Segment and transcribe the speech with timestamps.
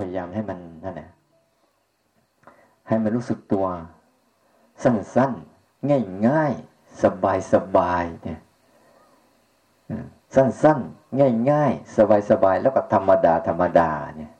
[0.00, 1.10] พยายามให้มันนั่นแหละ
[2.88, 3.66] ให้มันรู้สึกตัว
[4.82, 7.02] สั้นๆ ง่ายๆ
[7.52, 8.40] สบายๆเนี่ย
[10.34, 11.96] สั้นๆ ง่ายๆ
[12.30, 14.32] สบายๆ แล้วก็ธรรมดาธรรมดาเนี่ย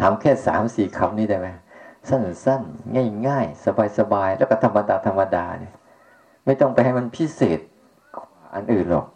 [0.00, 1.48] ทำแค่สามสี่คำนี้ได้ไหม
[2.08, 3.64] สั้นๆ ง่ายๆ
[3.98, 5.74] สบายๆ แล้วก็ธรรมดาธรรมดาเนี่ย
[6.44, 7.60] ไม่ต้องไปให้มันพิเศษ
[8.54, 9.06] อันอื่นหรอก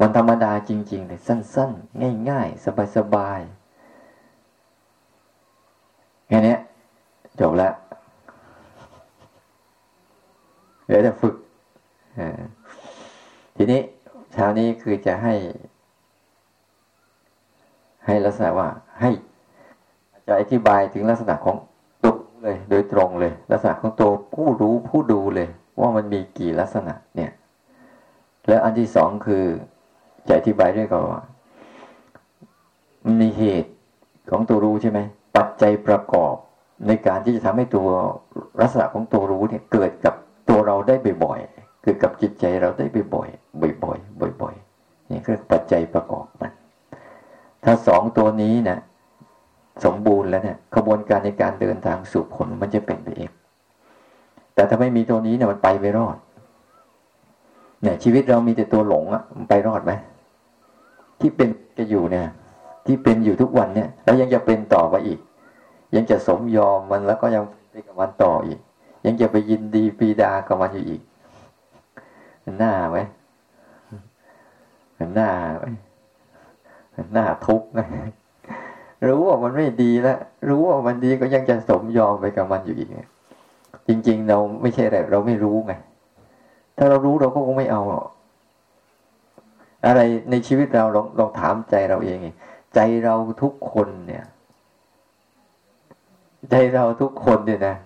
[0.00, 3.63] มันธรรมดาจริงๆเลยสั้นๆ ง่ายๆ สบายๆ
[6.34, 6.56] ค่นี้
[7.40, 7.72] จบแล้ว
[10.86, 11.34] เดี๋ยวจะฝึก
[13.56, 13.80] ทีนี้
[14.32, 15.34] เช้านี้คือจะให้
[18.06, 18.68] ให้ลักษณะว่า
[19.00, 19.10] ให้
[20.26, 21.56] จะอธิบายถึงลักษณะของ
[22.04, 25.48] ตัวเลย โดยตรงเลย ลักษณะของตัวผู้รู้ผู้ดูเลย
[25.80, 27.32] ว่ามันมีกี่ลักษณะ เนี่ย
[28.48, 29.44] แล้วอันที่สองคือ
[30.28, 31.22] จะอธิบายด้วยก่อนว่า
[33.20, 33.70] มีเหตุ
[34.30, 35.00] ของตัวรู้ใช่ไหม
[35.36, 36.34] ปัจจัยประกอบ
[36.86, 37.88] ในการที่จะทำให้ตัว
[38.60, 40.14] ลักษณะของตัวรู้เนี่ยเกิดกับ
[40.48, 46.52] ตัวเราได้บ่อยๆเกิดกับจิตใจเราได้บ่อยๆบ่อยๆบ่อยๆนี่คือปัจจัยประกอบมัน
[47.64, 48.78] ถ้าสองตัวนี้นะ
[49.84, 53.30] สมบูรณ์แล้วเนี่ยขบวนการในการเดินทางสู่ผลมันจะเป็นไปเอง
[54.54, 56.16] แต่ถ้าไม่มีตัวนี้เนี่ยมันไปไม่รอด
[57.82, 59.92] เนี่ยชีวิตเรามีแต่ตัวหลงอะมันไปรอดไหม
[61.20, 62.26] ที่เป็นจะอยู่เนี่ย
[62.86, 65.18] ที่เป็นอยู่ทุกวันเนี่ย แล้วยังจะเป็นต่อไปอีก
[65.94, 68.58] ยังจะสมยอมมันแล้วก็ยังไปกับมันต่ออีก
[69.06, 71.02] ยังจะไปยินดีปีดากับมันอยู่อีก
[72.58, 72.98] หน้าไหม
[75.14, 75.66] หน้าไหม
[77.12, 77.86] หน้าทุกข์นะ
[79.08, 80.18] รู้ว่ามันไม่ดีแล้ว
[80.48, 82.88] รู้ว่ามันดีก็ยังจะสมยอมไปกับมันอยู่อีก
[83.88, 85.72] จริง ๆ เราไม่ใช่อะไรเราไม่รู้ไง
[86.76, 88.08] ถ้าเรารู้เราก็คงไม่เอาหรอก
[89.86, 92.18] อะไรในชีวิตเราลองลองถามใจเราเอง
[92.74, 94.24] ใจเราทุกคนเนี่ย
[96.50, 97.76] ใจเราทุกคนเนี่ยนะ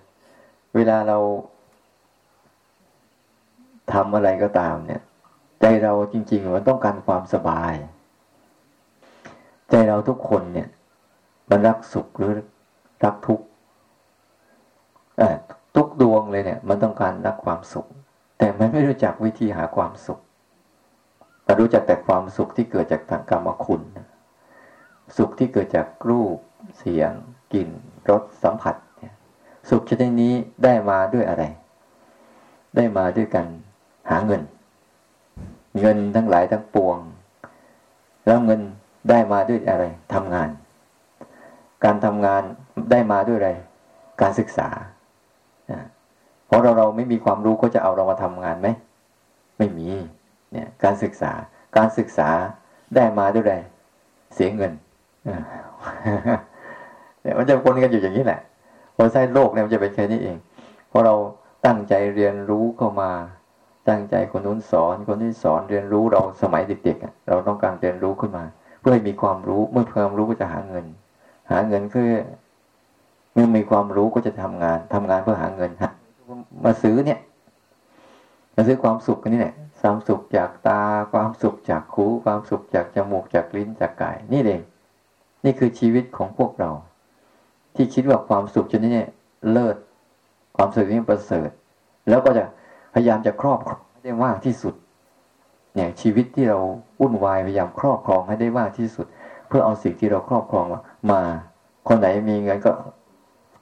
[0.75, 1.17] เวลาเรา
[3.93, 5.01] ทำอะไรก็ตามเนี่ย
[5.61, 7.73] ใจเราจริง ๆ มันต้องการความสบาย
[9.69, 10.67] ใจเราทุกคนเนี่ย
[11.49, 12.31] มันรักสุขหรือ
[13.05, 13.45] รักทุกข์
[15.75, 17.87] ทุกดวงเลยเนี่ย มันต้องการรักความสุข
[18.37, 20.19] แต่มันไม่รู้จักวิธีหาความสุข
[21.43, 23.81] แต่รู้จักแต่ความสุขที่เกิดจากทางกรรมคุณ
[25.17, 26.37] สุขที่เกิดจากรูป
[26.79, 27.11] เสียง
[27.53, 27.69] กลิ่น
[28.09, 28.75] รส สัมผัส
[29.69, 30.33] สุขชนิดนี้
[30.63, 31.43] ได้มาด้วยอะไร
[32.75, 33.45] ได้มาด้วยกัน
[34.09, 34.41] หาเงิน
[35.79, 36.97] เงินทั้งหลายทั้งปวง
[38.25, 38.61] แล้วเงิน
[39.09, 40.49] ได้มาด้วยอะไรทำงาน
[41.83, 42.41] การทำงาน
[42.91, 43.51] ได้มาด้วยอะไร
[44.21, 44.69] การศึกษา
[46.47, 48.67] เพราะเราเราไม่มีความรู้ก็จะเอาเรามาทำงานไหม
[49.57, 49.89] ไม่มี
[50.51, 51.31] เนี่ย การศึกษา
[51.77, 52.29] การศึกษา
[52.95, 53.55] ได้มาด้วยอะไร
[54.35, 54.71] เสียเงิน
[57.21, 58.39] เนี่ยมันจะปนกันอยู่อย่างนี้แหละ
[58.95, 60.37] พอใช้โลกเนี่ยมันจะเป็นแค่นี้เอง
[60.91, 61.15] พอเรา
[61.65, 63.11] ตั้งใจเรียนรู้เข้ามา
[63.89, 68.43] ตั้งใจคนนู้นสอนคนนี้สอนเรียนรู้เราสมัยเด็กๆเราต้องการเรียนรู้ขึ้นมา
[68.79, 70.85] เพื่อให้มีความรู้เมื่อความรู้ก็จะหาเงิน
[71.51, 72.09] หาเงินเพื่อ
[73.33, 75.71] เมื่อมีความรู้ก็จะทำงานทำงานเพื่อหาเงิน
[76.65, 77.19] มาซื้อเนี่ย
[78.55, 80.81] มาซื้อความสุขกันนี่แหละความสุขจากตา
[81.13, 84.61] ความสุขจากหูความสุขจากจมูกจากลิ้นจากกายนี่เอง
[85.45, 86.71] นี่คือชีวิตของพวกเรา
[87.75, 89.05] ที่คิดว่าความสุขชนิดนี้
[89.51, 89.75] เลิศ
[90.55, 91.49] ความสุขนี้ประเสริฐ
[92.09, 92.45] แล้วก็จะ
[92.93, 94.73] พยายามจะครอบครองให้ได้มากที่สุด
[95.75, 96.59] เนี่ยชีวิตที่เรา
[96.99, 99.05] วุ่นวายพยายามครอบครองให้ได้มากที่สุด
[99.47, 100.65] เพื่อเอาสิ่งที่เราครอบครอง
[101.11, 101.21] มา
[101.87, 102.71] คนไหนมีเงินก็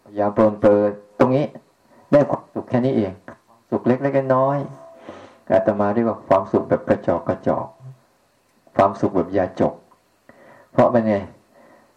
[0.06, 0.90] พยายามเปิดเปิด
[1.20, 1.46] ตรงนี้
[2.12, 3.12] ได้ความสุขแค่นี้เอง
[3.70, 4.58] สุขเล็กๆน้อย
[5.52, 7.68] อาตมาเรียกว่าความสุขแบบกระจอกกระจอก
[8.76, 9.74] ความสุขแบบยาจก
[10.72, 11.16] เพราะมันไง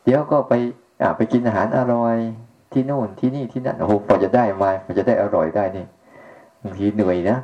[0.05, 0.53] เดี๋ยวก็ไป
[1.03, 2.17] อ่าไปกินอาหารอร่อย
[2.73, 5.87] ที่โน่นที่นี่ที่นั่นโอ้โหพอจะได้มาพอจะได้อร่อยได้นี่
[6.63, 7.39] บางทีเหนื่อยนะ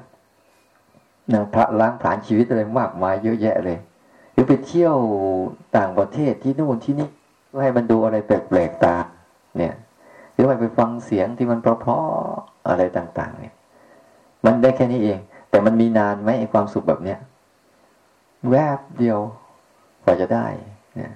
[1.33, 3.79] นะพระล้างผลาญชีวิตอะไรมากมายเยอะแยะเลย
[4.33, 4.97] หรือไปเที่ยว
[5.77, 7.09] ต่างประเทศที่โน่นที่นี่
[7.49, 8.97] เพื่อให้มันดูอะไรแปลกๆตา
[9.57, 9.75] เนี่ย
[10.33, 13.55] หรือไปฟังเสียงที่มันเพราะๆอะไรต่าง ๆ เนี่ย
[14.45, 15.19] มันได้แค่นี้เอง
[15.51, 17.19] แต่มันมีนานไหมไอ้ความสุขแบบเนี้ย
[18.51, 19.19] แวบเดียว
[20.05, 20.47] กว่าจะได้
[20.97, 21.11] เนะ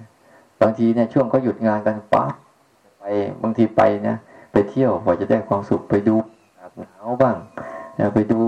[0.61, 2.33] บางทีเนี่ยช่วงเขาหยุดงานกันปั๊บ
[2.99, 3.03] ไป
[3.43, 4.15] บางทีไปนะ
[4.51, 6.15] ไปเที่ยวกว่าจะได้ความสุขไปดู
[6.79, 7.35] หนาวบ้าง
[8.13, 8.39] ไปดู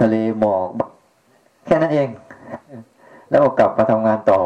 [0.00, 0.68] ทะเลหมอก
[1.66, 2.08] แค่นั้นเอง
[3.30, 4.40] แล้วกลับมาทำงานต่อ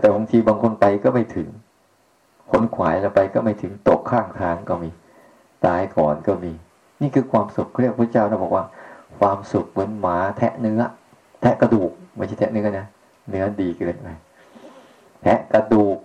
[0.00, 1.48] แต่บางทีบางคนไปก็ไม่ถึง
[2.50, 4.90] ขนขวายแล้วไปก็ไม่ถึงตกข้างทางก็มี
[5.66, 6.52] ตายก่อนก็มี
[7.00, 8.64] นี่คือความสุขเรียกพระเจ้าเราบอกว่า
[9.18, 10.80] ความสุขเหมือนหมาแทะเนื้อ
[11.40, 12.86] แทะกระดูกไม่ใช่แทะเนื้อนะ
[13.30, 14.08] เนื้อดีเกินไป
[15.22, 15.98] แพะกระดูก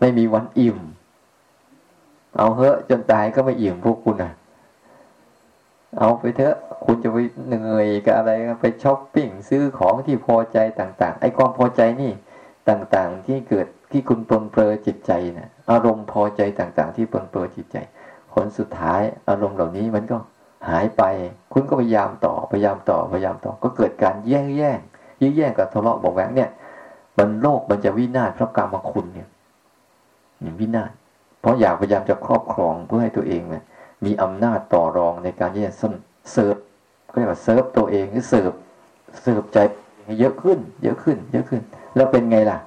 [0.00, 0.78] ไม่มีวันอิ่ม
[2.36, 4.32] เอาเถอะจนตายก็ไม่อิ่มพวกคุณอะ
[5.98, 7.16] เอาไปเถอะ คุณจะไป
[7.46, 8.30] เหนื่อยกับอะไร
[8.60, 12.12] ไปช้อปปิ้งซื้อของที่พอใจต่าง ๆ ไอ้ความพอใจนี่
[12.68, 17.76] ต่างๆที่เกิดที่คุณปลนเปลือจิตใจนะอารมณ์พอใจต่างๆ ที่ปลนเปลือจิตใจ
[18.32, 20.16] ผลสุดท้ายอารมณ์เหล่านี้มันก็
[20.68, 21.02] หายไป
[21.52, 24.78] คุณก็พยายามต่อพยายามต่อพยายามต่อก็เกิดการแย่งแย่ง
[25.20, 26.50] ยื้อแย่งกับทะเลาะบอกแหวงเนี่ย
[27.18, 29.28] มันโลกมันจะวินาศเพราะกรรมคุณเนี่ย
[30.60, 30.90] วินาศ
[31.40, 33.64] เพราะอยากพยายามจะครอบครองเพื่อให้ตัวเองเนี่ย
[34.04, 36.56] มีอำนาจต่อรองในการที่จะเสิร์ฟ
[37.10, 38.52] ก็เรียกว่าเสิร์ฟตัวเองหรือเสิร์ฟ
[39.22, 39.58] เสิร์ฟใจ
[40.20, 41.62] เยอะขึ้น เยอะขึ้น เยอะขึ้น
[41.96, 42.58] แล้วเป็นไงล่ะ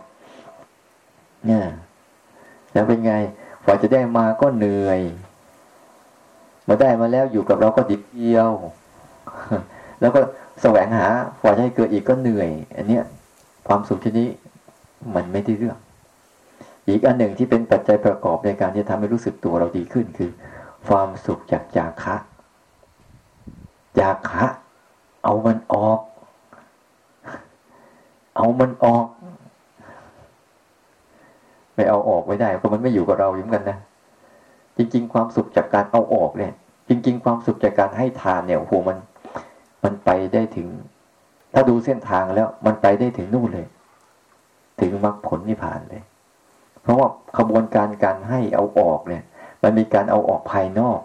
[1.46, 1.66] เนี่ย
[2.74, 3.14] แล้วเป็นไง
[3.64, 5.00] พอจะได้มาก็เหนื่อย
[6.68, 8.50] มาได้มาแล้วอยู่กับเราก็ดิบเดียว
[10.02, 10.20] แล้วก็
[10.62, 11.08] แสวงหา
[11.40, 13.04] พอจะให้เกิดอีกก็เหนื่อย อันเนี้ย
[13.72, 14.30] ความสุขที่นี้
[15.16, 15.78] มันไม่ได้เรื่อง
[16.88, 20.32] อีกอันหนึ่งที่เป็นปัจจัยประกอบในการที่ทำให้รู้สึกตัวเราดีขึ้นคือ
[20.88, 22.16] ความสุขจากจากคะ
[24.00, 24.46] จากคะ
[25.24, 26.00] เอามันออก
[28.36, 29.06] เอามันออก
[31.76, 33.78] ไม่เอาออกไม่ได้เพราะมันไม่อยู่กับเราอยู่เหมือนกันนะ
[34.78, 36.54] จริง ๆ ความสุขจากการเอาออกเนี่ย
[36.90, 38.98] จริง ๆ ความสุขจากการให้ทานเนี่ยโหมัน
[39.84, 40.68] มันไปได้ถึง
[41.54, 43.68] ถ้าดูเส้นทางแล้ว มันไปได้ถึงนู่นเลย
[44.80, 46.04] ถึงมรรคผลนิพพานเลย
[46.82, 47.08] เพราะว่า
[47.38, 49.24] ขบวนการการให้เอาออกเนี่ย
[49.64, 51.00] มันมีการเอาออกภายนอก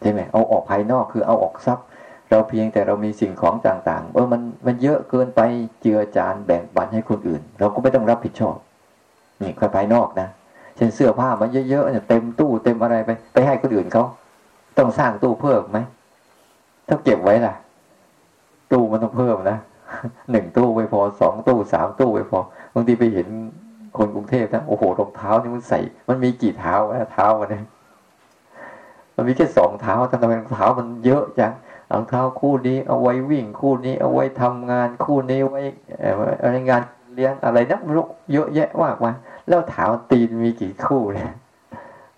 [0.00, 1.86] ใช่ไหมเอาออกภายนอกคือเอาออกทรัพย์
[2.30, 5.40] เราเพียงแต่เรามีสิ่งของต่างๆเออมันมันเยอะเกินไป
[5.82, 8.56] เจือจานแบ่งปันให้คนอื่น เราก็ไม่ต้องรับผิดชอบ
[9.42, 10.28] นี่คือภายนอกนะ
[10.76, 14.04] เช่นเสื้อผ้ามันเยอะๆเนี่ยเต็มตู้เต็มอะไรไป ไปให้คนอื่นเขา
[14.78, 15.78] ต้องสร้างตู้เพิ่มไหม
[16.88, 17.54] ถ้าเก็บไว้ล่ะ
[18.72, 19.58] ตู้มันต้องเพิ่มนะ
[20.30, 22.40] หนึ่งตู้ไม่พอสองตู้สามตู้ไม่พอ
[22.74, 23.28] บางทีไปเห็น
[23.96, 27.64] คนกรุงเทพนะโอ้โหรองเท้านี่มันใส่ มันมีกี่เท้านะเท้ามันเนี่ย
[29.16, 31.52] มันมีแค่สองเท้าทำไมรองเท้ามันเยอะจัง
[31.92, 35.60] รองเท้าคู่นี้ เอาไว้วิ่งคู่นี้ เอาไว้ทำงานคู่นี้ไว้
[36.42, 36.82] อะไรงาน
[37.14, 39.14] เลี้ยงอะไรนักไม่รู้เยอะแยะมากมาย
[39.48, 41.32] แล้วถามตีนมีกี่คู่เนี่ย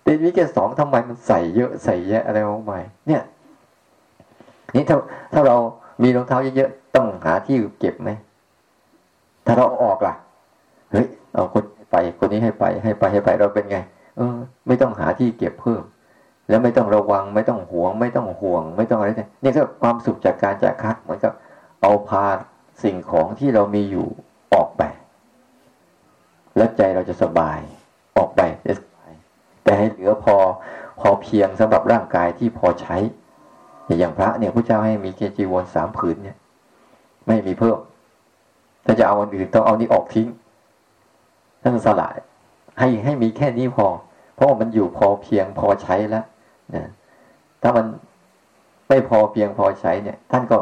[0.05, 3.21] ตีนมีแค่สองทำไมมันใส่เยอะใส่แยะอะไรมากมายเนี่ย
[4.75, 4.97] นี่ถ้า
[5.33, 5.57] ถ้าเรา
[6.01, 8.09] มีรองเท้าเยอะๆต้องหาที่เก็บไหม
[9.45, 10.13] ถ้าเราออกล่ะ
[10.91, 13.77] เฮ้ยเอาคนไปคนนี้ให้ไปให้ไปให้ไปเราเป็นไง
[14.17, 14.35] เออ
[14.67, 15.83] ไม่ต้องหาที่เก็บเพิ่ม
[16.49, 21.33] แล้วไม่ต้องระวังไม่ต้องห่วง ไม่ต้องห่วง ไม่ต้องอะไรเนี่ยนี่ก็ความสุขจากการจากคัดเหมือนกับ
[21.81, 22.25] เอาพา
[22.83, 24.07] สิ่งของที่เรามีอยู่
[24.53, 24.83] ออกไป
[26.57, 27.59] แล้วใจเราจะสบาย
[28.17, 29.11] ออกไปจะสบาย
[29.63, 30.35] แต่ให้เหลือพอ
[30.99, 32.97] พอเพียงสำหรับร่างกายที่พอใช้
[33.87, 36.37] อย่างพระเนี่ยพระเจ้าให้มีเกจีวรสามผืนเนี่ย
[37.27, 37.77] ไม่มีเพิ่ม
[38.85, 40.27] ถ้าจะเอาอันอื่นต้องเอานี้ออกทิ้ง
[41.61, 42.17] ท่านสลาย
[42.79, 43.87] ให้ให้มีแค่นี้พอ
[44.35, 46.25] เพราะว่ามันอยู่พอเพียงพอใช้แล้ว
[46.75, 46.89] นะ
[47.61, 47.85] ถ้ามัน
[48.89, 50.57] ไม่พอเพียงพอใช้เนี่ย ท่านก็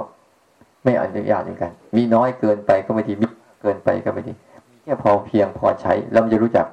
[0.84, 3.28] ไม่อนุญาตเหมือนกัน มีน้อยเกินไปก็ไม่ดีมี
[3.62, 4.34] เกินไปก็ไม่ดี
[4.84, 6.66] แค่พอเพียงพอใช้เราจะรู้จัก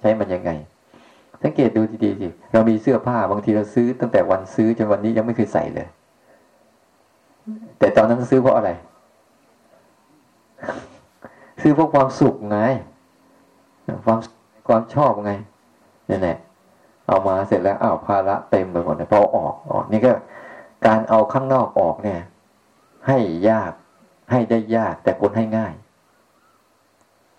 [0.00, 0.50] ใช้มันยังไง
[1.42, 5.88] สังเกตดูดีๆสิเรามีเสื้อผ้าบางทีเราซื้อ ตั้งแต่วันซื้อจนวันนี้ยังไม่เคยใส่เลย
[7.78, 8.70] แต่ตอนนั้นซื้อเพราะอะไร
[11.62, 12.58] ซื้อเพราะความสุขไง
[14.04, 14.18] ความ
[14.68, 15.32] ความชอบไง
[16.10, 16.36] นี่แหละ
[17.06, 20.12] เอามาเสร็จแล้วอ้าวภาระเต็มไปหมดเลยพอออกออก นี่ก็
[20.86, 22.20] การเอาข้างนอกออกเนี่ย
[23.06, 23.18] ให้
[23.48, 23.72] ยาก
[24.30, 25.72] ให้ได้ยาก แต่คนให้ง่าย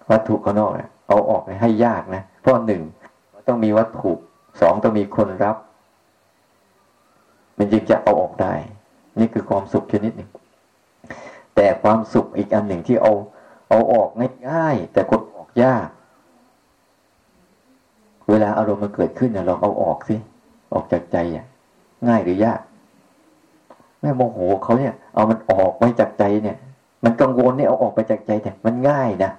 [0.09, 2.81] วัตถุข้างนอกเนี่ยเอาออกให้ยากนะเพราะหนึ่ง
[3.49, 4.11] ต้องมีวัตถุ
[4.61, 5.57] สองต้องมีคนรับ
[7.57, 8.53] มันจึงจะเอาออกได้
[9.19, 10.29] นี่คือความสุขชนิดหนึ่ง
[11.55, 13.13] แต่ความสุขอีกอันหนึ่งที่เอา
[13.69, 14.09] เอาออก
[14.49, 15.87] ง่ายๆแต่กดออกยาก
[18.29, 20.15] เวลาอารมณ์มันเกิดขึ้นเนี่ยเราเอาออกสิ
[20.73, 21.45] ออกจากใจอะ
[22.07, 22.61] ง่ายหรือยาก
[24.01, 26.57] แม่โมโหเขาเนี่ย เอามันออกไปจากใจเนี่ย
[27.03, 29.31] มันกังวลเนี่ยเอาออกไปจากใจแต่มันง่ายนะ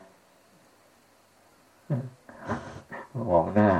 [3.32, 3.70] มองหน้า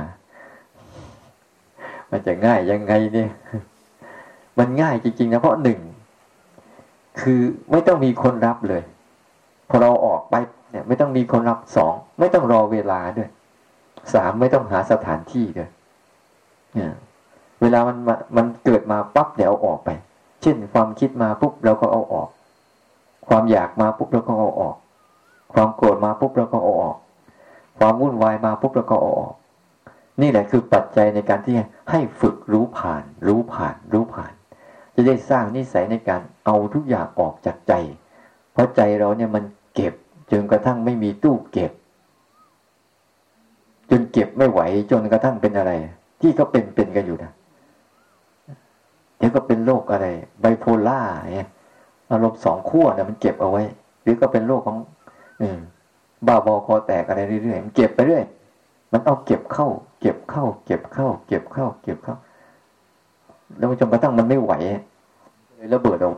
[2.11, 3.29] มันจะง่ายยังไงเนี่ย
[4.59, 5.79] มันง่ายจริงๆนะเพราะหนึ่ง
[7.21, 7.41] คือ
[7.71, 8.83] ไม่ต้องมีคนรับเลย
[9.69, 10.35] พอเราออกไป
[10.71, 13.29] เนี่ย ไม่ต้องมีคนรับสองไม่ต้องรอเวลาด้วย
[14.13, 15.69] สามไม่ต้องหาสถานที่ด้วย
[16.75, 16.91] เนี่ย
[17.61, 17.97] เวลามัน
[18.37, 19.89] มันเกิดมาปั๊บเดี๋ยวเอาออกไป
[20.41, 22.29] เช่น ความคิดมาปุ๊บเราก็เอาออก
[23.27, 24.75] ความอยากมาปุ๊บเราก็เอาออก
[25.53, 26.97] ความโกรธมาปุ๊บเราก็เอาออก
[27.79, 29.33] ความวุ่นวายมาปุ๊บเราก็เอาออก
[30.21, 31.55] นี่แหละคือปัจจัยในการที่
[31.91, 34.33] ให้ฝึกรู้ผ่าน รู้ผ่าน รู้ผ่าน
[34.95, 37.73] จะได้สร้างนิสัยในการเอาทุกอย่างออกจากใจ
[38.51, 39.43] เพราะใจเราเนี่ยมัน
[39.75, 39.93] เก็บ
[40.31, 41.71] จนกระทั่งไม่มีตู้เก็บ
[43.89, 45.71] จนเก็บไม่ไหวจนกระทั่งเป็นอะไร
[46.21, 47.31] ที่ก็เป็นเป็นกันอยู่นะ
[49.17, 50.05] เดี๋ยวก็เป็นโรคอะไร
[50.41, 51.01] ไบโพล่า
[51.35, 51.49] เนี่ย
[52.11, 53.63] อารมณ์สองขั้วเนี่ยมันเก็บเอาไว้
[54.01, 54.77] หรือก็เป็นโรคของ
[55.41, 55.59] อืม
[56.27, 58.23] บ้าบอคอแตกอะไรเรื่อยๆมันเก็บไปเรื่อย
[58.91, 59.67] มันเอาเก็บเข้า
[59.99, 62.15] เก็บเข้า เก็บเข้า เก็บเข้า เก็บเข้า
[63.57, 64.53] แล้วจนกระทั่งมันไม่ไหว
[65.55, 66.17] เลยระเบิดออก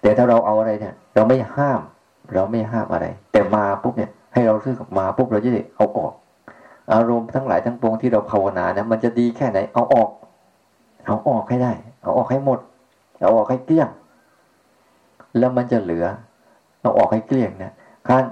[0.00, 1.80] แต่ถ้าเราเอาอะไรเนี่ย เราไม่ห้าม
[2.34, 6.12] เราไม่ห้ามอะไร แต่มาปุ๊บเนี่ย ให้เราซื้อมาปุ๊บเราจะได้เอาออก
[6.92, 10.08] อารมณ์ทั้งหลายทั้งปวงที่เราภาวนาเนี่ยมันจะดีแค่ไหน เอาออก
[11.06, 11.72] เอาออกให้ได้
[12.02, 12.58] เอาออกให้หมด
[13.24, 13.88] เอาออกให้เกลี้ยง
[15.38, 16.06] แล้วมันจะเหลือ
[16.80, 17.72] เอาออกให้เกลี้ยงนะ
[18.06, 18.24] ขั้น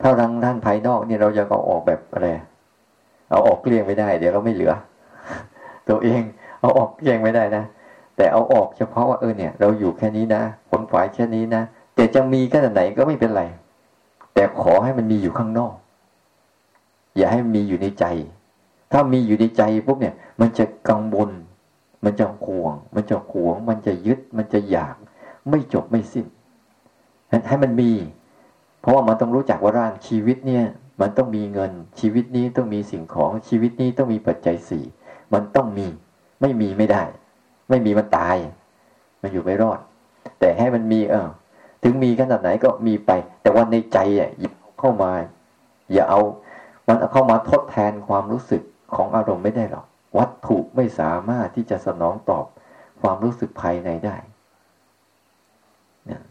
[0.00, 2.28] ถ้าทางด้านภายนอกเนี่ยเราจะเอาออกแบบอะไร
[3.30, 4.72] เอาออกเกลี้ยงไม่ได้ เดี๋ยวเราไม่เหลือ
[5.88, 6.22] ตัวเอง
[6.60, 7.64] เอาออกเกลี้ยงไม่ได้นะ
[8.16, 11.62] แต่เอาออกเฉพาะว่าเออเนี่ย เราอยู่แค่นี้นะผลฝ่ายแค่นี้นะ
[11.94, 13.42] แต่จะมีแค่ไหนก็ไม่เป็นไร
[14.34, 15.74] แต่ขอให้มันมีอยู่ข้างนอก
[17.16, 18.04] อย่าให้มันมีอยู่ในใจ
[18.92, 21.30] ถ้ามีอยู่ในใจปุ๊บเนี่ย มันจะกังวล
[22.04, 24.94] มันจะห่วง มันจะหวง มันจะยึด มันจะอยาก
[25.50, 26.26] ไม่จบไม่สิ้น
[27.48, 27.90] ให้มันมี
[28.80, 30.64] เพราะว่ามันต้องรู้จักว่าร่างชีวิตเนี่ย
[31.00, 34.84] มันต้องมีเงินชีวิตนี้ต้องมีสิ่งของชีวิตนี้ต้องมีปัจจัยสี่
[35.32, 35.86] มันต้องมี
[36.40, 37.02] ไม่มีไม่ได้
[37.68, 38.36] ไม่มีมันตาย
[39.22, 39.78] มันอยู่ไม่รอด
[40.38, 41.28] แต่ให้มันมีเออ
[41.82, 43.10] ถึงมีขนาดไหนก็มีไป
[43.42, 45.12] แต่วันในใจอะหยิบเข้ามา
[45.92, 46.20] อย่าเอา
[46.86, 48.62] มันเข้ามาทดแทนความรู้สึก
[48.94, 49.86] ของอารมณ์ไม่ได้หรอก
[50.18, 52.44] วัตถุไม่สามารถที่จะสนองตอบ
[53.00, 54.16] ความรู้สึกภายในได้
[56.06, 56.22] เนี่ย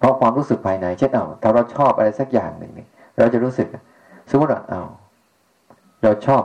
[0.00, 2.72] เพราะความรู้สึกภายในเช่นเอาถ้าเราชอบอะไรสักอย่างหนึ่ง
[3.18, 3.66] เราจะรู้สึก
[4.30, 4.82] สมมติว่าเอา
[6.02, 6.42] เราชอบ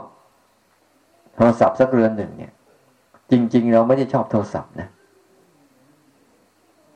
[1.36, 2.52] โทรศัพท์สักเรือนหนึ่งเนี่ย
[3.30, 4.88] จริง ๆ เราไม่ได้ชอบโทรศัพท์นะ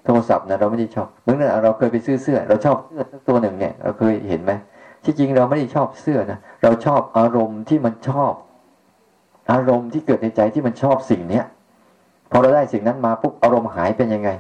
[0.04, 4.52] โทรศัพท์นะเราไม่ได้ชอบเมื่อนั้นเราเคยไปซื้อเสื้อ เราชอบเสื้อสักตัวหนึ่งเนี่ย เราเคยเห็นไหม
[5.04, 8.32] ที่จริงเราไม่ได้ชอบเสื้อนะเราชอบอารมณ์ที่มันชอบ
[9.52, 11.44] อารมณ์ที่เกิดในใจที่มันชอบสิ่งเนี้ย
[12.30, 14.30] พอเราได้สิ่งนั้นมาปุ๊บอารมณ์หายเป็นยังไง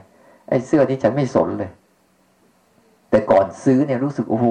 [0.48, 1.70] ไอ้เสื้อที่ฉันไม่สนเลย
[3.10, 4.46] แต่ก่อนซื้อเนี่ยรู้สึกโอ้โห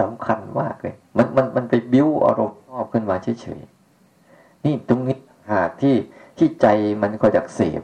[0.00, 5.18] สำคัญมากเลย มันมันมันไปบิ้วอารมณ์ชอบขึ้นมาเฉยๆนี่ตรงนี้
[5.52, 5.94] หากที่
[6.38, 6.66] ที่ใจ
[7.02, 7.82] มันคอยดักเสพ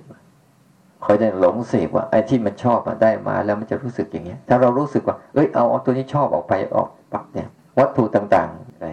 [1.05, 7.49] คอยได้หลงเสพว่าไอ้ที่มันชอบมาได้มาแล้วมันจะรู้สึกอย่างเงี้ย ถ้าเรารู้สึกว่า เอ้ยเอาเอาตัวนี้ชอบออกไปออกปักเนี่ย
[7.79, 8.89] วัตถุต่างๆอะไร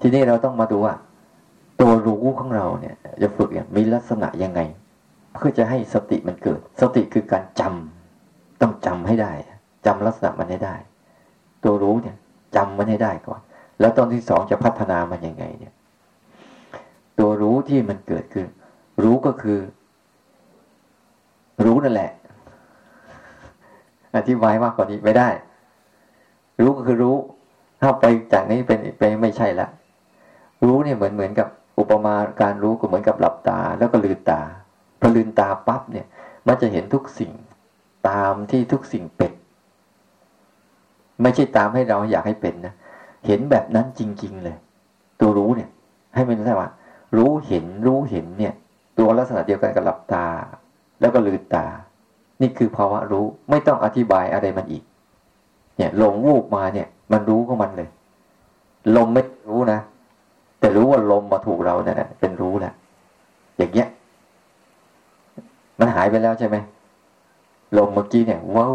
[0.00, 0.94] ทีนี้เราต้องมาดูว่า
[1.80, 4.60] ตัวรู้ของเราเนี่ย จะฝึกอย่างมีลักษณะยังไง
[5.38, 7.95] เพื่อจะให้สติมันเกิด สติคือการจำ
[8.60, 9.32] ต้องจำให้ได้
[9.86, 10.74] จำลักษณะมันให้ได้
[11.64, 12.16] ตัวรู้เนี่ย
[12.56, 13.40] จำมันให้ได้ก่อน
[13.80, 15.74] แล้วตอนที่สองจะพัฒนามันยังไงเนี่ย
[17.18, 18.46] ตัวรู้ที่มันเกิดขึ้น
[19.02, 19.58] รู้ก็คือ
[21.64, 22.10] รู้นั่นแหละ
[24.16, 25.28] อธิบายมากกว่านี้ไม่ได้
[26.60, 27.16] รู้ก็คือรู้
[27.80, 29.68] ถ้าไปจากนี้เป็นไปไม่ใช่ละ
[30.64, 31.48] รู้เนี่ยเหมือนเหมือนกับ
[31.78, 34.40] อุปมาการรู้ก็เหมือนกับหลับตาแล้วก็ลืมตา
[35.00, 36.06] พอลืมตาปั๊บเนี่ย
[36.46, 37.32] มันจะเห็นทุกสิ่ง
[38.08, 39.32] ตามที่ทุกสิ่งเป็น
[41.22, 42.74] ไม่ใช่ตามให้เราอยากให้เป็นนะ
[43.26, 44.56] เห็นแบบนั้นจริง ๆ เลย
[45.20, 45.70] ตัวรู้เนี่ย
[46.14, 46.70] ให้มันได้ว่า
[47.16, 48.54] รู้เห็นรู้เห็นเนี่ย
[48.98, 50.26] ตัวลักษณะเดียวกันกับหลับตา
[51.00, 51.66] แล้วก็ลืมตา
[52.40, 54.82] นี่คือภาวะรู้ไม่ต้องอธิบายอะไรมันอีก
[55.76, 57.88] เนี่ยลงวูบมาเนี่ย มันรู้ของมันเลย
[58.96, 59.80] ลมไม่รู้นะ
[60.60, 62.72] แต่รู้ว่าลมมาถูกเราเนี่ยเป็นรู้แหละ
[63.56, 63.88] อย่างเงี้ย
[65.80, 66.56] มันหายไปแล้วใช่ไหม
[67.78, 68.68] ลมเมื่อกี้เนี่ยว้า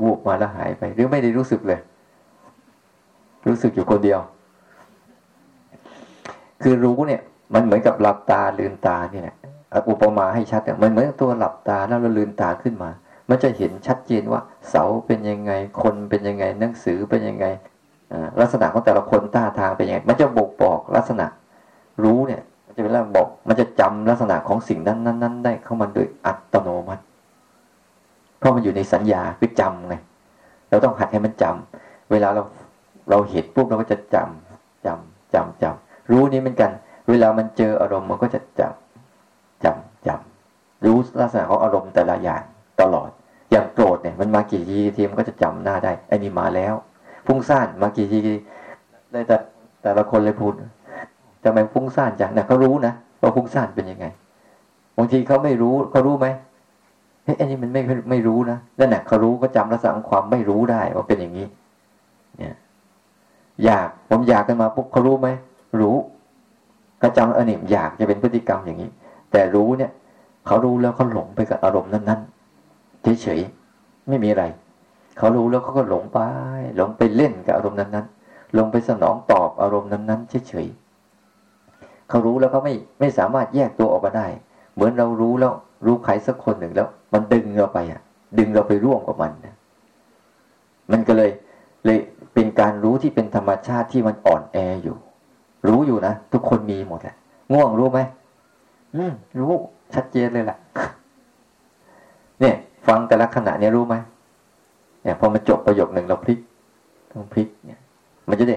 [0.00, 1.80] วูบมาแล้วหายไป หรือไม่ได้รู้สึกเลย
[3.46, 4.20] รู้สึกอยู่คนเดียว
[6.62, 7.20] คือรู้เนี่ย
[7.54, 9.36] มันเหมือนกับหลับตาลืมตาเนี่ย
[9.88, 12.90] อุปมาให้ชัดมันเหมือนตัวหลับตาแล้วเราลืมตาขึ้นมา
[13.28, 15.52] มันจะเห็นชัดเจนว่า เสาเป็นยังไง
[15.82, 17.46] คนเป็นยังไง หนังสือเป็นยังไง
[18.40, 21.26] ลักษณะของแต่ละคนท่าทางเป็นยังไง มันจะบอกบอกลักษณะ
[22.04, 27.02] รู้เนี่ย มันจะเป็นร่างบอก มันจะจำลักษณะของสิ่งนั้นนั้นนั้นได้เข้ามาโดยอัตโนมัติ
[28.38, 29.94] เพราะมันอยู่ในสัญญาคือจำไง
[30.70, 32.42] เราต้องหัดให้มันจำเวลาเรา
[33.10, 36.70] เราเห็นปุ๊บเราก็จะจำจำจำจำรู้นี้เหมือนกัน
[37.08, 42.42] เวลามันเจออารมณ์มันก็จะจำจำจำรู้ลักษณะของอารมณ์แต่ละอย่าง
[42.80, 43.10] ตลอด
[43.50, 46.74] อย่างโกรธเนี่ยมันมากี่ทีทีมันก็จะจำหน้าได้ไอ้นี่มาแล้ว
[47.26, 48.18] ฟุ้งซ่านมากี่ที
[49.12, 49.36] ได้แต่
[49.82, 50.52] แต่ละคนเลยพูด
[51.44, 54.06] ทำไมฟุ้งซ่านจังเนี่ยเขารู้นะว่าฟุ้งซ่านเป็นยังไง
[54.96, 56.26] บางทีเขาไม่รู้เขารู้ไหม
[57.28, 61.46] ฮ้ยอันนี้มันไม่ไม่รู้นะนั่นแหละเขารู้ก็จำลักษณะของความไม่รู้ได้ว่าเป็นอย่างนี้
[62.38, 62.54] เนี่ย
[63.64, 65.28] อยากผมอยากกันมาปุ๊บเขารู้ไหม
[65.80, 65.96] รู้
[67.02, 68.90] ก็จำอันนี้อยากจะเป็นพฤติกรรมอย่างนี้
[69.32, 69.90] แต่รู้เนี่ย
[70.46, 74.44] เขารู้แล้วเขาหลงไปกับอารมณ์นั้นๆเฉยๆไม่มีอะไร
[75.18, 76.18] เขารู้แล้วเขาก็หลงไป
[76.76, 84.26] หลงไปเล่นกับอารมณ์นั้นๆลงไปสนองตอบอารมณ์นั้นๆเฉยๆเขารู้แล้วเขาไม่ไม่สามารถแยกตัวออกมาได้
[84.74, 85.52] เหมือนเรารู้แล้ว
[85.86, 88.00] รู้ใครสักคนหนึ่งแล้ว มันดึงเราไปอะ
[88.38, 89.54] ดึงเราไปร่วมกับมันนะ
[90.90, 91.30] มันก็เลย
[91.84, 91.98] เลย
[92.34, 94.96] เป็นการรู้ที่เป็นธรรมชาติที่มันอ่อนแออยู่
[95.66, 97.14] รู้อยู่นะ ทุกคนมีหมดแหละ
[97.52, 98.00] ง่วงรู้ไหม
[98.94, 99.52] อืมรู้
[99.94, 100.58] ชัดเจนเลยแหละ
[102.40, 103.94] เนี่ย ฟังแต่ละขณะเนี่ยรู้ไหม
[105.02, 106.40] เนี่ยพอมาจบประโยคหนึ่งเราพลิก
[107.10, 107.80] ต้องพลิกเนี่ย
[108.28, 108.56] มันจะได้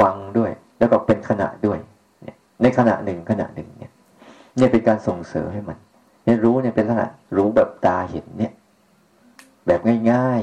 [0.00, 1.78] ฟังด้วย แล้วก็เป็นขณะด้วย
[2.22, 3.92] เนี่ย ในขณะหนึ่งขณะหนึ่งเนี่ย
[4.56, 5.76] เนี่ยเป็นการส่งเสริมให้มัน
[6.26, 7.06] นี่รู้เนี่ยเป็นขณะ
[7.36, 8.52] รู้แบบตาเห็นเนี่ย
[9.66, 9.80] แบบ
[10.12, 10.40] ง่าย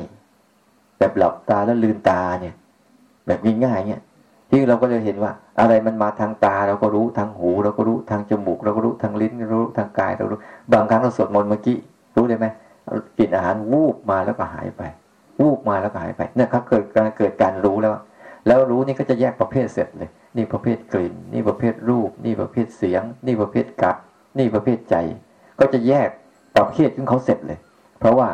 [0.47, 2.53] ๆ แบบหลับตาแล้วลืมตาเนี่ย
[3.27, 4.01] แบบง่ายๆเนี่ย
[4.49, 10.39] ที่เราก็จะเห็นว่า อะไรมันมาทางตาเราก็รู้ทางหูเราก็รู้ทางจมูก เราก็รู้ทางลิ้นเรารู้ทางกายเรารู้
[10.73, 11.77] บางครั้งเราสวดมนต์เมื่อกี้
[12.15, 12.45] รู้ได้ไหม
[13.17, 14.81] กินอาหารวูบมาแล้วก็หายไป
[15.39, 17.93] วูบมาแล้วก็หายไปเนี่ยครับเกิดการเกิดการรู้แล้ว
[18.47, 23.97] แล้วรู้นี่ก็จะแยกประเภทเสร็จเลย นี่ประเภทกลิ่น นี่ประเภทรูป นี่ประเภทเสียง นี่ประเภทกัด
[24.37, 24.95] นี่ประเภทใจ
[25.59, 26.09] ก็จะแยก
[26.57, 27.59] ประเภทของเขาเสร็จเลย
[27.99, 28.29] เพราะว่า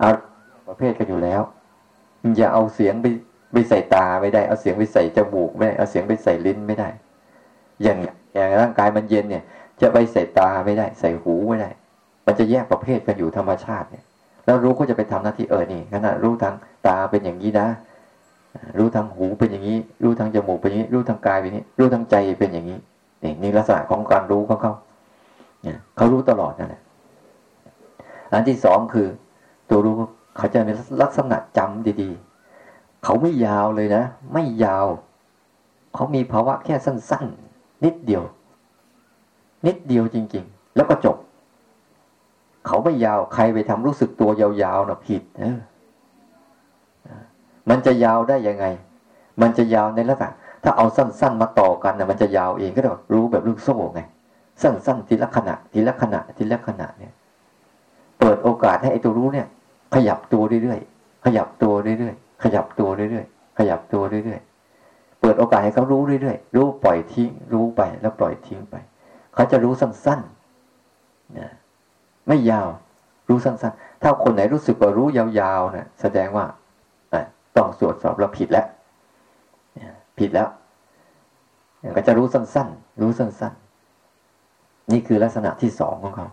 [0.00, 0.10] เอา
[0.68, 1.42] ประเภทกันอยู่แล้ว
[2.36, 3.06] อย่าเอาเสียงไป
[3.52, 6.88] ไปใส่ตาไม่ได้ เอาเสียงไปใส่จมูกไม่ได้ เอาเสียงไปใส่ลิ้นไม่ได้
[7.82, 7.98] อย่าง
[8.34, 9.42] อย่างร่างกายมันเย็นเนี่ย
[9.80, 11.70] จะไปใส่ตาไม่ได้ ใส่หูไม่ได้
[12.26, 14.04] มันจะแยกประเภทกันอยู่ธรรมชาติเนี่ย
[14.44, 16.54] แล้วรู้ก็จะไปทำหน้าที่เออนี่ขณะรู้ทาง
[16.86, 17.68] ตาเป็นอย่างนี้นะ
[18.78, 22.78] รู้ทางหูเป็นอย่างนี้ รู้ทางจมูกเป็นอย่างนี้ รู้ทางกายเป็นอย่างนี้ รู้ทางใจเป็นอย่างนี้
[23.24, 24.72] นี่นี่ลักษณะของการรู้ของเขา
[25.96, 26.82] เขารู้ตลอดนั่นแหละ
[28.32, 29.08] อันที่สองคือ
[29.70, 29.94] ตัวรู้
[30.36, 34.86] เขาจะมีลักษณะจำดีๆ เขาไม่ยาวเลยนะ ไม่ยาว
[35.94, 38.22] เขามีภาวะแค่สั้นๆ นิดเดียว
[39.66, 41.16] นิดเดียวจริง ๆ แล้วก็จบ
[42.66, 45.58] เขาไม่ยาวใครไปทำรู้สึกตัวยาวๆนะผิดเออ
[47.70, 48.66] มันจะยาวได้ยังไง
[49.40, 50.30] มันจะยาวในลักษณะ
[50.62, 54.00] ถ้าเอาสั้น ๆ มาต่อกันนะมันจะยาวเองก็ต้รู้แบบลูกโซ่ไง
[54.62, 57.12] สั้นๆทีละขณะทีละขณะทีละขณะเนี่ย
[58.18, 59.46] เปิดโอกาสให้ไอ้ตัวรู้เนี่ย
[59.94, 68.74] ขยับตัวเรื่อยๆขยับตัวเรื่อยๆขยับตัวเรื่อยๆขยับตัวเรื่อยๆเปิดโอกาสให้เขารู้เรื่อยๆรู้ปล่อยทิ้งรู้ไปแล้วปล่อยทิ้งไป
[69.34, 71.50] เขาจะรู้สั้นๆนะ
[72.28, 72.68] ไม่ยาว
[73.28, 76.44] รู้สั้นๆ ถ้าคนไหนรู้สึกว่ารู้ยาวๆนะแสดงว่า
[77.56, 78.66] ต้องตรวจสอบเราผิดแล้ว
[80.18, 80.48] ผิดแล้ว
[81.96, 83.63] ก็จะรู้สั้นๆ รู้สั้นๆ
[84.92, 86.28] นี่คือลักษณะที่สองของเขา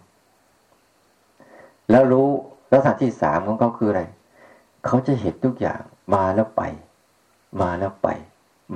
[1.91, 2.27] แล้วรู้
[2.73, 4.03] ลักษณะที่สามของเขาคืออะไร
[4.85, 5.81] เขาจะเห็นทุกอย่าง
[6.13, 6.63] มาแล้วไป
[7.61, 8.07] มาแล้วไป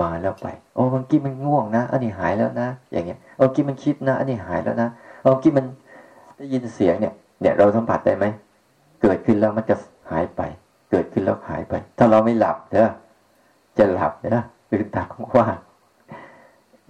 [0.02, 4.90] มาแล้วไปโอ้เมื่อกี้มันง่วงนะ อันนี้หายแล้วนะ อย่างเงี้ยเมื่อกี้มันคิดนะ อันนี้หายแล้วนะ
[5.22, 5.66] เมื่อกี้มัน
[6.38, 8.26] ได้ยินเสียงเนี่ย เนี่ยเราสัมผัสได้ไหม
[9.02, 9.76] เกิดขึ้นแล้วมันจะ
[10.12, 10.42] หายไป
[10.92, 12.90] เกิดขึ้นแล้วหายไป ถ้าเราไม่หลับเด้อ
[13.78, 15.56] จะหลับเด้อตื่นตากว้าง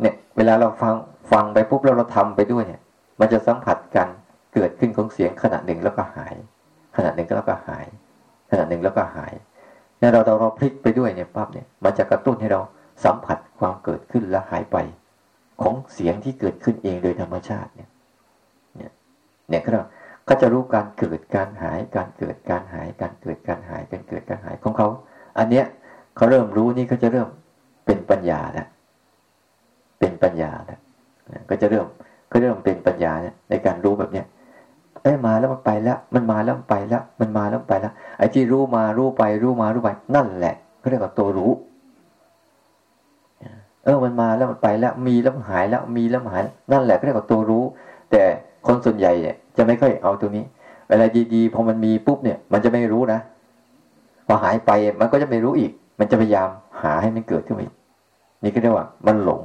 [0.02, 0.96] เนี่ย เวลาเราฟัง
[1.32, 2.82] ฟังไปปุ๊บแล้วเราทำไปด้วยเนี่ย
[3.20, 4.08] มันจะสัมผัสกัน
[4.54, 6.36] เกิดขึ้นของเสียงขณะหนึ่งแล้วก็หาย
[6.96, 7.86] ขณะหนึ่งแล้วก็หาย
[8.52, 9.34] ขณะหนึ่งแล้วก็หาย
[10.00, 12.62] เนี่ยเราเราเราพลิกไปด้วยเนี่ยปั๊บเนี่ย มันจะกระตุ้นให้เรา
[13.04, 14.78] สัมผัสความเกิดขึ้นและหายไป
[15.62, 17.90] ของเสียงที่เกิดขึ้นเองโดยธรรมชาติเนี่ย
[18.78, 18.92] เนี่ย
[19.50, 19.70] เนี่ยก็
[20.30, 24.88] ก็จะรู้การเกิดการหาย การเกิดการหาย การเกิดการหายการเกิดการหายของเขา
[25.38, 25.66] อันเนี้ย
[26.16, 27.28] เขาเริ่มรู้นี่เขาจะเริ่ม
[27.86, 28.68] เป็นปัญญาแล้ว
[30.06, 30.80] เป็นปัญญาแล้ว
[31.50, 31.86] ก็จะเริ่ม
[32.32, 34.26] ก็เริ่มเป็นปัญญาเนี่ยในการรู้แบบเนี้ย
[35.04, 41.52] เอ้มาแล้วมันไปแล้วมันมาแล้วมันไปแล้วมันมาแล้วไปแล้ว ไอ้ที่รู้มารู้ไป รู้มารู้ไป นั่นแหละเขาเรียกว่าตัวรู้
[43.84, 47.64] เออมันมาแล้วมันไปแล้ว มีแล้วมันหายแล้วมีแล้วมันหาย นั่นแหละเขาเรียกว่าตัวรู้
[48.12, 48.22] แต่
[48.68, 50.44] คนส่วนใหญ่เนี่ย จะไม่ค่อยเอาตัวนี้
[50.88, 53.20] เวลาดีๆพอมันมีปุ๊บเนี่ย มันจะไม่รู้นะ
[54.28, 56.50] พอหายไปมันก็จะไม่รู้อีก มันจะพยายาม
[56.82, 57.64] หาให้มันเกิดขึ้นมา
[58.44, 59.42] นี่ก็เรียกว่า มันหลง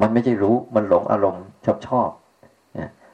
[0.00, 2.08] มันไม่ใช่รู้มันหลงอารมณ์ชอบชอบ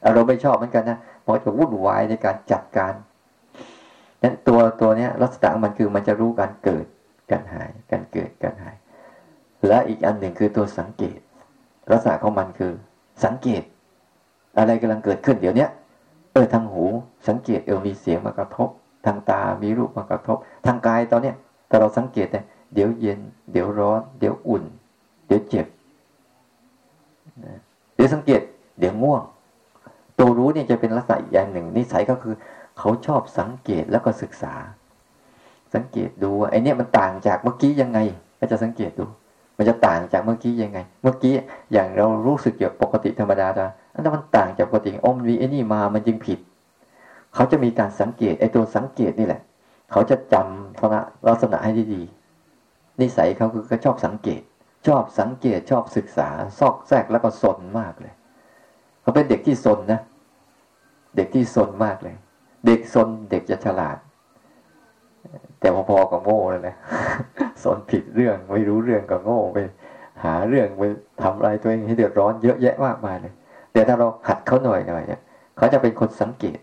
[0.06, 2.94] อารมณ์ไม่ชอบเหมือนกันนะมันจะวุ่นวายในการจัดการ
[4.22, 6.86] นั้นตัวตัวเนี้ยลักษณะมันคือมันจะรู้การเกิด
[7.30, 8.76] การหายการเกิดการหาย
[9.68, 11.18] และอีกอันหนึ่งคือตัวสังเกต
[11.92, 12.72] ลักษณะของมันคือ
[13.24, 13.62] สังเกต
[14.58, 15.66] อะไรกำลังเกิดขึ้นเดี๋ยวนี้
[16.32, 16.84] เออทางหู
[17.28, 18.68] สังเกตเออมีเสียงมากระทบ
[19.06, 21.36] ทางตามีรูปมากระทบ ทางกายตอนเนี้ย
[21.68, 22.44] แต่เราสังเกตเนี่ย
[22.74, 23.20] เดี๋ยวเย็น
[23.52, 24.64] เดี๋ยวร้อน เดี๋ยวอุ่น
[25.26, 25.66] เดี๋ยวเจ็บ
[27.94, 28.40] เดี๋ยวสังเกต
[28.78, 29.22] เดี๋ยวง่วง
[30.18, 32.34] ตัวรู้เนี่ยจะเป็นลักษณะอย่างหนึ่ง นิสัยก็คือ
[32.78, 34.54] เขาชอบสังเกตแล้วก็ศึกษา
[35.74, 37.98] สังเกตดูไอ้นี่มันต่างจากเมื่อกี้ยังไง
[38.40, 39.06] ก็จะสังเกตดู
[39.56, 41.32] มันจะต่างจากเมื่อกี้ยังไง เมื่อกี้
[41.72, 46.38] อย่างเรารู้สึกอย่างปกติธรรมดาจ้ะอันนั้นมันต่างจากปกติอมวีไอ้นี่มามันจึงผิด
[47.34, 49.40] เขาจะมีการสังเกตไอ้ตัวสังเกตนี่แหละ
[49.92, 52.02] เขาจะจำลักษณะให้ดี
[53.00, 54.40] นิสัยเขาคือก็ชอบสังเกต
[54.86, 58.14] ชอบสังเกตชอบศึกษา ซอกแซกแล้วก็สนมากเลย
[59.00, 60.00] เขาเป็นเด็กที่สนนะ
[61.16, 62.16] เด็กที่สนมากเลย
[62.66, 63.98] เด็กสนเด็กจะฉลาด
[65.60, 66.76] แต่พอๆกับโง่เลยนะ
[67.64, 69.58] สนผิดเรื่องไม่รู้เรื่องก็โง่ไป
[70.24, 70.82] หาเรื่องไป
[71.22, 73.34] ทำอะไรตัวเองให้เดือดร้อนเยอะแยะมากมายเลย
[73.72, 75.20] แต่ถ้าเราหัดเขาหน่อยหน่อยเนี่ย
[75.56, 76.58] เขาจะเป็นคนสังเกต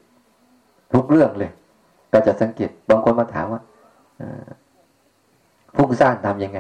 [0.94, 1.52] ทุกเรื่องเลย
[2.14, 3.62] ก็จะสังเกตบางคนมาถามว่า
[5.76, 6.60] ฟุ้งซ่านทำยังไง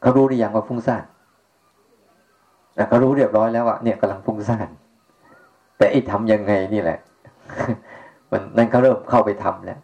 [0.00, 1.04] เขารู้หรือยังว่าฟุ้งซ่าน
[2.88, 4.68] เขารู้เรียบร้อยแล้วว่าเนี่ยกำลังฟุ้งซ่าน
[5.78, 6.98] แต่ไอ้ทำยังไงนี่แหละ
[8.30, 9.78] มันนั่นเขาเริ่มเข้าไปทำแล้ว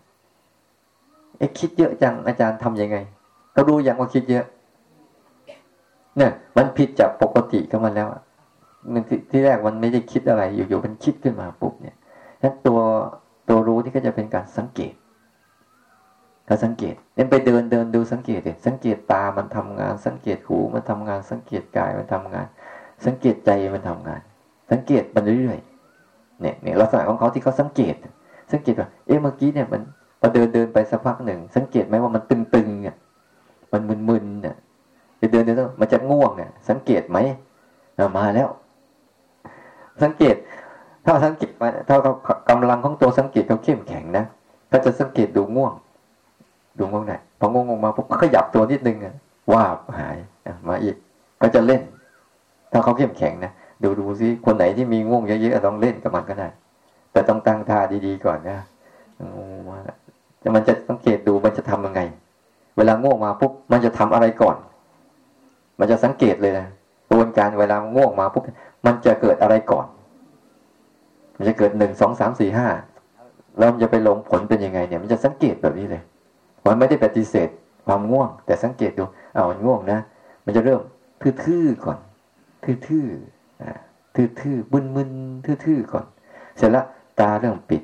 [1.38, 2.96] ไอ้คิดเยอะจังอาจารย์ทํำยังไง
[3.52, 4.44] เขารู้ยังว่าคิดเยอะ
[6.16, 8.08] เนี่ย มันผิดจากปกติของมันแล้ว
[8.92, 11.96] มันที่แรกมันไม่ได้คิดอะไร อยู่ๆมันคิดขึ้นมาปุ๊บเนี่ย
[12.42, 12.78] นั้นตัว
[13.48, 14.94] ตัวรู้ที่ก็จะเป็นการสังเกต
[16.52, 22.46] กาสังเกตเนี่ยไปเดินเดินดูสังเกตเลยสังเกตตามันทำงาน สังเกตหูมันทำงาน สังเกตกายมันทำงาน
[23.06, 24.20] สังเกตใจมันทำงาน
[24.70, 27.94] สังเกตมันเรื่อยๆเนี่ยเนี่ยลักษณะของเขาที่เขาสังเกต
[28.52, 29.82] สังเกตว่าเอ๊ะเมื่อกี้เนี่ยมัน
[30.20, 32.96] พอเดินเดินไปสักพักหนึ่ง สังเกตไหมว่ามันตึงๆเนี่ย
[33.72, 34.56] มันมึนๆเนี่ย
[35.18, 37.18] ไปเดินเดินมันจะง่วงเนี่ยสังเกตไหม
[38.18, 38.48] มาแล้ว
[40.02, 40.34] สังเกต
[41.04, 41.96] ถ้าสังเกตมาถ้า
[42.50, 44.24] กำลังของตัวสังเกตเขาเข้มแข็งนะ
[44.70, 45.72] ถ้าจะสังเกตดูง่วง
[46.78, 48.96] ดูง่วงไหนพอง่วงมาปุ๊บขยับตัวนิดนึง
[49.52, 49.62] ว่า
[49.98, 50.16] หาย
[50.68, 50.96] มาอีก
[51.42, 51.80] ก็จะเล่น
[52.72, 56.48] ถ้าเขาเข้มแข็งนะดูดูซิคนไหนที่มีง่วงเยอะๆต้องเล่นกับมันก็ได้
[57.12, 58.58] แต่ต้องตั้งท่าดีๆก่อนนะ
[60.42, 62.00] จะมันจะสังเกตดูมันจะทำยังไง
[62.76, 64.56] เวลาง่วงมาปุ๊บมันจะทำอะไรก่อน
[65.78, 66.66] มันจะสังเกตเลยนะ
[67.08, 68.44] กระบวนการเวลาง่วงมาปุ๊บ
[68.86, 69.86] มันจะเกิดอะไรก่อน
[71.36, 72.68] มันจะเกิดหนึ่งสองสามสี่ห้า
[73.58, 76.02] แล้วมันจะไปลงผลเป็นยังไงเนี่ย มันจะสังเกตแบบนี้เลย
[76.66, 77.48] มันไม่ได้ปฏิเสธ
[77.86, 80.00] ความง่วง แต่สังเกตดูเอามันง่วงนะ
[80.44, 80.80] มันจะเริ่ม
[81.44, 81.98] ทื่อๆก่อน
[82.64, 86.04] ทื่อๆทื่อๆมึนๆทื่อๆก่อน
[86.56, 86.84] เสร็จแล้ว
[87.20, 87.82] ตาเริ่มปิด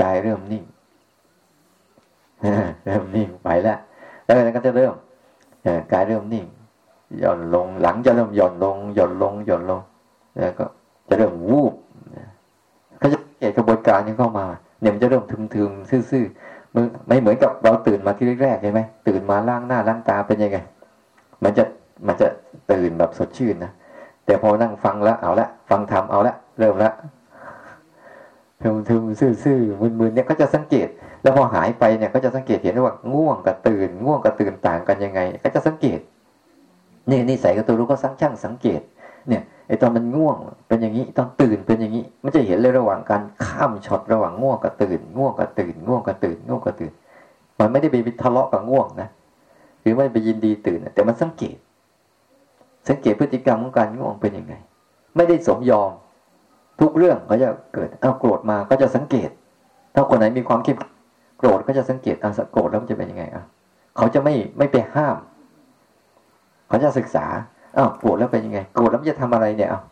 [0.00, 0.64] กายเริ่มนิ่ง
[2.84, 3.78] เริ่มนิ่งไปแล้ว
[4.24, 4.94] แล้วก็จะเริ่ม
[5.92, 6.46] กายเริ่มนิ่ง
[7.18, 9.80] หย่อนลงหลังจะเริ่มหย่อนลงหย่อนลงหย่อนลง
[10.38, 10.64] แล้วก็
[11.08, 11.74] จะเริ่มวูบ
[12.98, 14.46] เขาจะเกิดกระบวนการนี้เข้ามา
[14.80, 16.24] เนี่ยมันจะเริ่มทึมๆซื่อ
[17.08, 20.58] ไม่เหมือนกับเราตื่นมาที่แรกๆใช่ไหมตื่นมาล้างหน้าล้างตาเป็นยังไง
[21.44, 21.64] มันจะ
[22.06, 22.28] มันจะ
[22.70, 23.72] ตื่นแบบสดชื่นนะ
[24.26, 26.90] แต่พอนั่งฟังแล้วเอาละฟังทำเอาละเริ่มละ
[28.62, 29.02] ทึมทึม
[29.44, 30.88] ซื่อๆมึนๆเนี่ยก็จะสังเกต
[31.22, 36.00] แล้วพอหายไปเนี่ยก็จะสังเกตเห็นว่าง่วงกับตื่น ง่วงกับตื่นต่างกันยังไง ก็จะสังเกต
[37.10, 38.80] นี่นี่ใส่กับตัวรู้ก็สังช่างสังเกต
[39.28, 40.36] เนี่ย ไอตอนมันง่วง
[40.68, 46.92] เป็นอย่างนี้ตอนตื่นเป็นอย่างนี้ มันจะเห็นเลยระหว่างการข้ามช็อตระหว่างง่วงกับตื่น ง่วงกับตื่น ง่วงกับตื่น ง่วงกับตื่น
[47.60, 49.08] มันไม่ได้ไปทะเลาะกับง่วงนะ
[49.80, 51.56] หรือไม่ไปยินดีตื่น แต่มันสังเกต
[52.88, 54.54] สังเกตพฤติกรรมของการง่วงเป็นยังไง
[55.16, 55.90] ไม่ได้สมยอม
[56.80, 59.30] ทุกเรื่องก็จะเกิดเอาโกรธมาก็จะสังเกต
[59.94, 60.74] ถ้าคนไหนมีความคิด
[61.38, 63.44] โกรธก็จะสังเกตอาโกรธแล้วมันจะเป็นยังไงอะ
[63.96, 65.16] เขาจะไม่ไม่ไปห้าม
[66.68, 67.26] เขาจะศึกษา
[67.76, 69.82] อ้าวโกรธแล้วเป็นยังไง โกรธแล้วมันจะทำอะไรเนี่ยอ้าว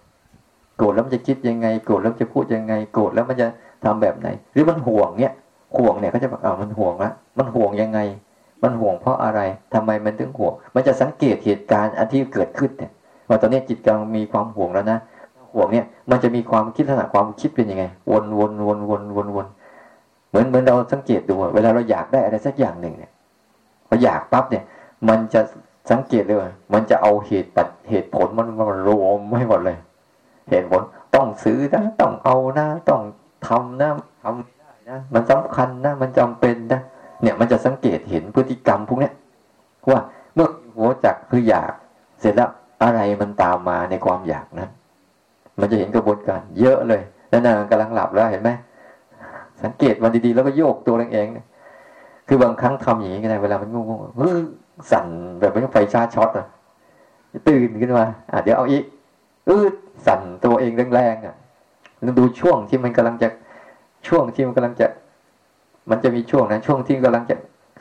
[0.77, 3.47] โกรธแล้วมันจะคิดยังไง โกรธแล้วจะพูดยังไง โกรธแล้วมันจะ
[3.85, 5.33] ทำแบบไหน หรือมันห่วงเนี่ย
[5.77, 7.99] ห่วงเนี่ยก็จะบอกอ้าวมันห่วงละมันห่วงยังไง
[8.63, 9.41] มันห่วงเพราะอะไร
[9.75, 12.91] ทำไมมันถึงห่วง มันจะสังเกตเหตุการณ์อันที่เกิดขึ้นเนี่ย
[13.29, 14.99] ว่าตอนนี้จิตกำลังมีความห่วงแล้วนะ
[15.55, 19.47] ห่วงเนี่ย มันจะมีความคิดลักษณะความคิดเป็นยังไง วนวนวนวนวนวน
[20.29, 23.11] เหมือนเหมือนเราสังเกตดูเวลาเราอยากได้อะไรสักอย่างหนึ่งเนี่ย
[23.89, 24.65] พออยากปั๊บเนี่ย
[25.09, 25.41] มันจะ
[25.91, 29.79] สังเกตเลยมันจะเอาเหตุปัจเหตุผลมันมันรวมให้หมดเลย
[30.51, 30.83] เหตุผล
[31.15, 33.03] ต้องซื้อนะต้องเอานะต้อง
[33.49, 33.91] ทำนะ
[34.23, 36.81] ทำได้นะมันสำคัญนะมันจำเป็นนะ
[37.23, 39.13] เนี่ยมันจะสังเกตเห็นพฤติกรรมพวกเนี้ย
[39.91, 40.01] ว่า
[40.35, 41.73] เมื่อหัวจักคืออยาก
[42.21, 42.51] เสร็จแล้ว
[42.83, 44.71] อะไรมันตามมาในความอยากนั้น
[45.61, 48.51] มันจะเห็นกระบวนการ เยอะเลยแล้วนางกำลังหลับแล้วเห็นไหม
[49.63, 51.27] สังเกตมันดีๆแล้วก็โยกตัวเอง
[52.29, 54.19] คือบางครั้งทำอย่างนี้ก็ได้เวลามันงงๆ
[54.91, 55.07] สั่น
[55.41, 56.47] แบบไม่ต้องไฟชาร์จช็อตอะ
[57.49, 58.85] ตื่นขึ้นมาอะเดี๋ยวเอาอีก
[59.49, 59.75] อืด
[60.07, 61.35] สั่นตัวเองแรงๆอะ
[62.07, 63.29] ต้องดูช่วงที่มันกำลังจะ
[64.07, 64.87] ช่วงที่มันกำลังจะ
[65.91, 67.37] มันจะมีช่วงนั้นช่วงที่กำลังจะ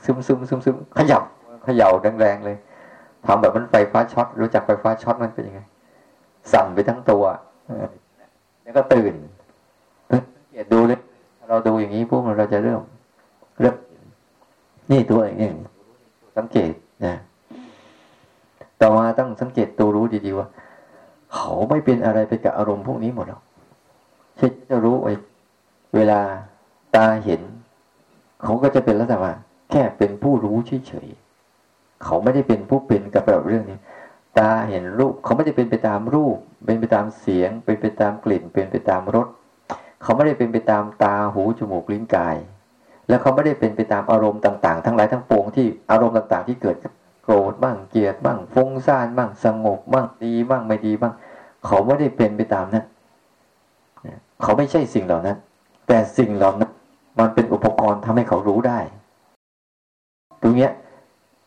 [0.06, 1.24] ซึมซึมซึมซึมขยับ
[1.68, 1.90] ขย่า
[2.22, 2.58] แรงๆเลย
[3.26, 5.62] ทำแบบมันไฟฟ้าช็อตรู้จักไฟฟ้าช็อตมันเป็นยังไง
[6.52, 7.24] สั่นไปทั้งตัว
[8.64, 9.14] แล้วก็ตื่น
[10.10, 11.00] สังเกตดูเลย
[11.50, 12.82] เราดูอย่างนี้พวกเราจะเริ่ม
[13.62, 13.76] เริ่ม
[14.92, 15.54] นี่ตัวเอง
[16.38, 16.72] สังเกต
[17.06, 17.16] นะ
[18.82, 20.48] ต่อมาต้องสังเกตตัวรู้ดีๆว่า
[21.36, 23.42] เขาไม่เป็นอะไรไปกับอารมณ์พวกนี้หมดหรอก
[24.38, 25.14] เช่นจะรู้ไอ้
[25.96, 26.20] เวลา
[26.96, 27.42] ตาเห็น
[28.44, 29.34] เขาก็จะเป็นลักษณะว่า
[29.72, 30.58] แค่เป็นผู้รู้
[30.88, 33.80] เฉยๆเขาไม่ได้เป็นผู้เป็นกับแบบเรื่องนี้
[34.40, 39.28] ตาเห็นรูป เขาไม่ได้เป็นไปตามรูป เป็นไปตามเสียง เป็นไปตามกลิ่น เป็นไปตามรส
[40.02, 42.36] เขาไม่ได้เป็นไปตามตาหูจมูกลิ้นกาย
[43.08, 46.76] แล้วเขาไม่ได้เป็นไปตามอารมณ์ต่างๆ ทั้งหลายทั้งปวงที่อารมณ์ต่างๆ ที่เกิด
[47.24, 51.14] โกรธบ้างเกลียดบ้างฟุ้งซ่านบ้างสงบบ้างดีบ้างไม่ดีบ้าง
[51.66, 52.86] เขาไม่ได้เป็นไปตามนั้น
[54.42, 55.38] เขาไม่ใช่สิ่งเหล่านั้น
[55.88, 56.72] แต่สิ่งเหล่านั้น
[57.20, 58.80] มันเป็นอุปกรณ์ทำให้เขารู้ได้
[60.42, 60.72] ตรงเนี้ย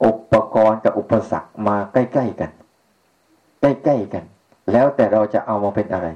[0.04, 2.50] อุปกรณ์กับอุปสรรคมาใกล้ๆกัน
[3.60, 4.24] ใกล้ๆกัน
[4.72, 6.08] แล้วแต่เราจะเอามาเป็นอะไร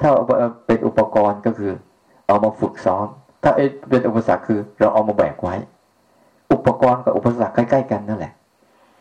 [0.00, 0.08] ถ้า
[0.66, 1.72] เป็นอุปกรณ์ก็คือ
[2.26, 3.06] เอามาฝึกซ้อม
[3.48, 3.54] ถ้า
[3.90, 5.54] เป็นอุปสรรคคือ เราเอามาแบกไว้
[6.52, 8.32] อุปกรณ์กับอุปสรรคใกล้ ๆ กันนั่นแหละ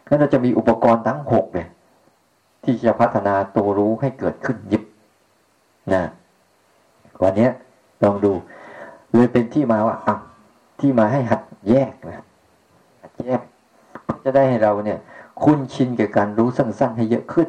[0.08, 1.70] งั้นเราจะมีอุปกรณ์ทั้งหกเนี่ย
[2.64, 4.84] ที่จะพัฒนาตัวรู้ให้เกิดขึ้นยิบ
[5.94, 6.04] นะ
[7.24, 7.48] วันนี้
[8.04, 8.34] ลองดู
[9.12, 10.16] เลยเป็นที่มาว่าอะ
[10.80, 12.24] ที่มาให้หัดแยกนะ
[13.02, 13.42] หัดแยก
[14.24, 14.98] จะได้ให้เราเนี่ย
[15.44, 17.48] คุ้นชินกับการรู้สั้นๆให้เยอะขึ้น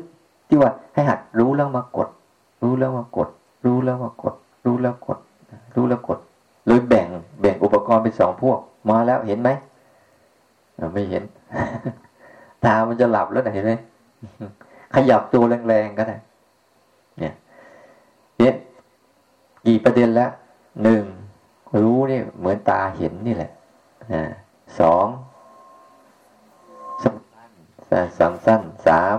[0.49, 2.09] ที่ว่าให้หัดรู้แล้วมากด
[2.63, 3.29] รู้แล้วมากด
[3.65, 5.19] รู้แล้วมากด รู้แล้วกด
[5.77, 6.21] รู้แล้วกด
[6.67, 7.09] เลยแบ่ง
[7.41, 8.59] แบ่งอุปกรณ์เป็นสองพวก
[8.91, 9.51] มาแล้วเห็นไหม
[10.95, 11.23] ไม่เห็น
[12.65, 13.73] ตามันจะหลับแล้วนะเห็นไหม
[14.95, 16.17] ขยับตัวแรงๆก็ได้
[17.19, 17.35] เนี่ย
[18.39, 18.55] เนี่ย
[19.67, 20.31] กี่ประเด็นแล้ว
[20.83, 21.03] หนึ่ง
[21.83, 23.51] รู้นี่เหมือนตาเห็นนี่แหละ
[24.81, 25.07] สอง
[27.03, 27.17] สั้น
[28.19, 29.19] สามสั้นสาม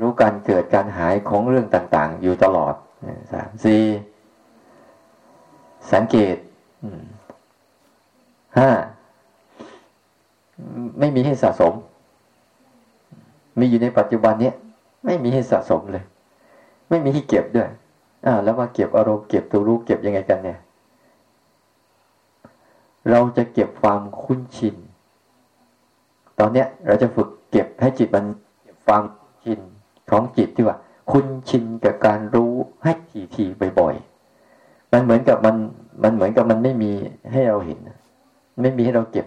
[0.00, 2.74] รู้การเกิดการหายของเรื่องต่าง ๆ อยู่ตลอด
[3.32, 3.82] สามสี่
[5.92, 6.36] สังเกต
[8.58, 8.70] ห้า
[10.98, 11.74] ไม่มีให้สะสม
[13.58, 14.54] มีอยู่ในปัจจุบันเนี้ย
[15.04, 16.04] ไม่มีให้สะสมเลย
[16.88, 17.68] ไม่มีให้เก็บด้วย
[18.26, 20.58] อ่าแล้วมาเก็บอารมณ์เก็บตัวรู้เก็บยังไงกันเนี่ย
[23.10, 24.76] เราจะเก็บความคุ้นชิน
[26.38, 28.26] ตอนเนี้ย เราจะฝึกเก็บให้จิตมัน
[28.86, 29.02] ความ
[29.44, 29.60] ชิน
[30.10, 30.76] ของจิตที่ว่า
[31.10, 32.92] คุ้นชินกับการรู้ให้
[33.34, 34.09] ทีๆบ่อยๆ
[34.92, 35.56] มันเหมือนกับมัน
[36.02, 36.92] มันเหมือนกับมันไม่มี
[37.32, 37.78] ให้เราเห็น
[38.62, 39.26] ไม่มีให้เราเก็บ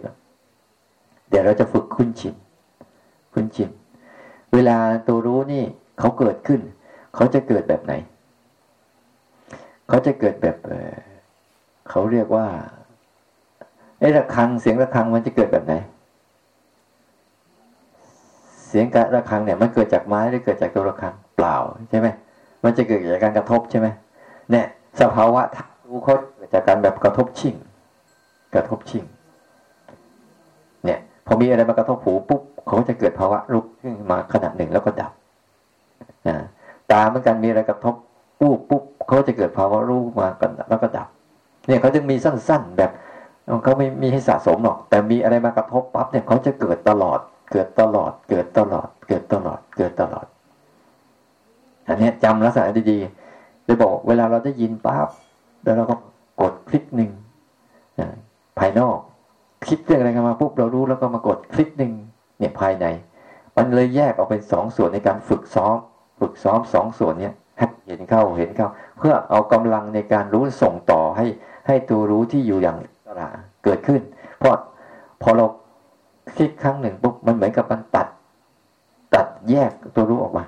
[1.30, 2.36] เดี๋ยวเราจะฝึกคุ้นชิน
[3.34, 3.70] คุ้นชิน
[4.54, 5.64] เวลาตัวรู้นี่
[6.00, 6.60] เขาเกิดขึ้น
[7.16, 7.94] เขาจะเกิดแบบไหน
[9.88, 10.58] เขาจะเกิดแบบ
[11.90, 12.46] เขาเรียกว่า
[14.00, 15.74] ไอ้ระฆังเสียงระฆังมันจะเกิดแบบไหน
[18.68, 21.56] เสียงกระฆังเนี่ย มันเกิดจากไม้หรือเกิดจากตัวระฆังเปล่า
[21.90, 22.08] ใช่ไหม
[22.64, 23.88] มันจะเกิดจากการกระทบใช่ไหม
[24.52, 24.66] เนี่ย
[25.02, 27.56] สภาวะทัรู้เขาเกิดจากการแบบกระทบชิ่ง
[28.56, 29.04] กระทบชิ่ง
[30.86, 35.12] เนี่ย พอมีอะไรมากระทบหูปุ๊บเขาจะเกิดภาวะลุกขึ้นมาขนาดหนึ่งแล้วก็ดับ
[36.28, 36.36] นะ
[36.92, 37.96] ตาเหมือนกันมีอะไรกระทบ
[38.40, 41.08] ปุ๊บปุ๊บเขาจะเกิดภาวะรู้มากันแล้วก็ดับ
[41.68, 42.92] เนี่ยเขาจะมีสั้นๆแบบ
[43.64, 47.20] เขาไม่มีให้สะสมหรอก แต่มีอะไรมากระทบปั๊บเนี่ยเขาจะเกิดตลอด
[47.52, 50.26] เกิดตลอด เกิดตลอด เกิดตลอด เกิดตลอด
[51.88, 53.23] อันนี้จำลักษณะดีๆ
[53.66, 55.10] เลยบอกเวลาเราได้ยินปั๊บ
[55.64, 55.96] แล้วเราก็
[56.42, 57.12] กดคลิกหนึ่ง
[58.60, 58.98] ภายนอก
[59.68, 61.94] คิดเรื่องอะไรกันมาปุ๊บเรารู้แล้วก็มากดคลิกหนึ่ง
[62.40, 62.86] เนี่ยภายใน
[63.58, 65.78] มันเลยแยกออกเป็นสองส่วนในการฝึกซ้อม
[66.20, 67.34] ฝึกซ้อมสองส่วนเนี้ย
[67.88, 71.26] เห็นเข้าเห็นเข้า เพื่อเอากำลังในการรู้ส่งต่อให้
[71.68, 73.28] ให้ตัวรู้ที่อยู่อย่างตระ
[73.64, 74.02] เกิดขึ้น
[74.38, 74.56] เพราะ
[75.22, 75.46] พอเรา
[76.38, 78.08] คิดครั้งหนึ่งปุ๊บมันเหมือนกับมันตัด
[79.16, 80.44] ตัดแยกตัวรู้ออกมา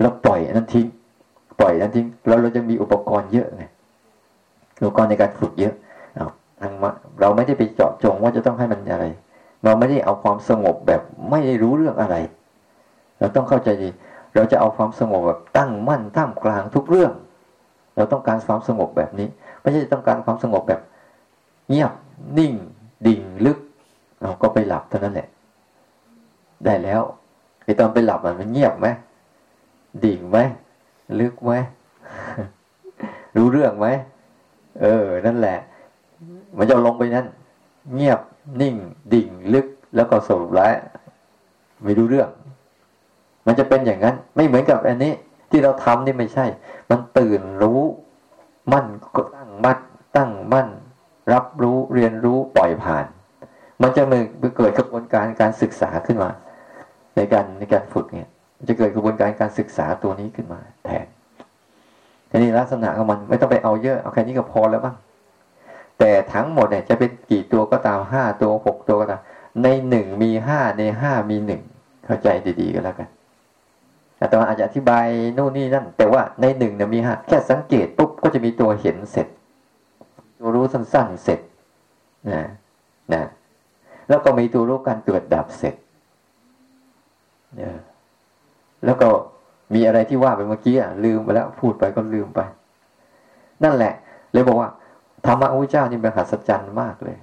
[0.00, 0.86] แล้วปล่อยนั้นทิ้ง
[1.60, 3.64] ปล่อยนั้นทิ้งแล้วเราจะมีอุปกรณ์เยอะไง
[4.80, 5.74] อุปกรณ์ในการฝึกเยอะ
[7.20, 9.06] เราไม่ได้ไปเจาะจงว่าจะต้องให้มันอะไร
[9.64, 12.16] เราไม่ได้เอาความสงบแบบไม่ได้รู้เรื่องอะไร
[13.18, 13.88] เราต้องเข้าใจดี
[14.34, 17.12] เราจะเอาความสงบแบบตั้งมั่นท่ามกลางทุกเรื่อง
[17.96, 19.28] เราต้องการความสงบแบบนี้
[19.60, 20.80] ไม่ใช่ต้องการความสงบแบบ
[21.68, 21.92] เงียบ
[22.38, 22.52] นิ่ง
[23.06, 23.58] ดิ่งลึก
[24.22, 25.28] เราก็ไปหลับเท่านั้นแหละ
[26.64, 27.00] ได้แล้ว
[27.64, 28.86] ไอตอนไปหลับมันเงียบไหม
[30.04, 30.38] ดิ่งไหม
[31.20, 31.52] ลึกไหม
[33.36, 33.86] รู้เรื่องไหม
[34.80, 35.58] เออ นั่นแหละ
[36.58, 37.26] มันจะลงไปนั้น
[37.94, 38.20] เงียบ
[38.60, 38.76] นิ่ง
[39.12, 39.66] ดิ่งลึก
[39.96, 40.72] แล้วก็สรุปแล้ว
[41.84, 42.30] ไม่รู้เรื่อง
[43.46, 45.12] มันจะเป็นอย่างนั้น ไม่เหมือนกับอันนี้
[45.50, 46.46] ที่เราทำนี่ไม่ใช่
[46.90, 47.80] มันตื่นรู้
[48.72, 49.78] มั่นก็ตั้งมั่น
[50.16, 50.68] ตั้งมั่น
[51.32, 53.06] รับรู้เรียนรู้ปล่อยผ่าน
[53.82, 56.30] มันจะมือเกิดกระบวนการการศึกษาขึ้นมา
[57.16, 58.28] ในการในการฝึกเนี่ย
[58.68, 61.06] จะเกิดกระบวนการการศึกษาตัวนี้ขึ้นมาแทน
[62.30, 64.96] ทีนี้ลักษณะของมันไม่ต้องไปเอาเยอะเอาแค่นี้ก็พอแล้วบ้าง
[65.98, 69.20] แต่ทั้งหมดเนี่ยจะเป็นกี่ตัวก็ตามห้าตัวหกตัวก็ตาม
[69.62, 71.62] ในหนึ่งมีห้าในห้ามีหนึ่ง
[72.06, 72.28] เข้าใจ
[72.60, 73.08] ดีๆก็แล้วกัน
[74.20, 79.26] อาตมาอาจจะอธิบายนู่นนี่นั่น แต่ว่าในหนึ่งเนี่ยมีฮะแค่สังเกตปุ๊บก็จะมีตัวเห็นเสร็จ
[80.38, 81.40] ตัวรู้สั้นๆเสร็จ
[82.32, 82.42] นะ
[83.12, 83.28] นะ
[84.08, 85.74] แล้วก็มีตัวรู้การเกิดดับเสร็จ
[87.56, 87.70] เนี่ย
[88.84, 89.08] แล้วก็
[89.74, 92.40] มีอะไรที่ว่าไปเมื่อกี้อะลืมไปแล้วพูดไปก็ลืมไป
[93.64, 93.92] นั่นแหละ
[94.32, 94.70] เลยบอกว่า
[95.26, 97.16] ธรรมะพระเจ้านี่เป็นหัศจรรย์มากเลย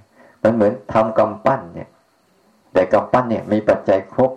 [0.43, 1.89] มันเหมือนทำกำปั้นเนี่ย
[2.73, 4.31] แต่กำปั้นเนี่ยมีปัจจัยครบ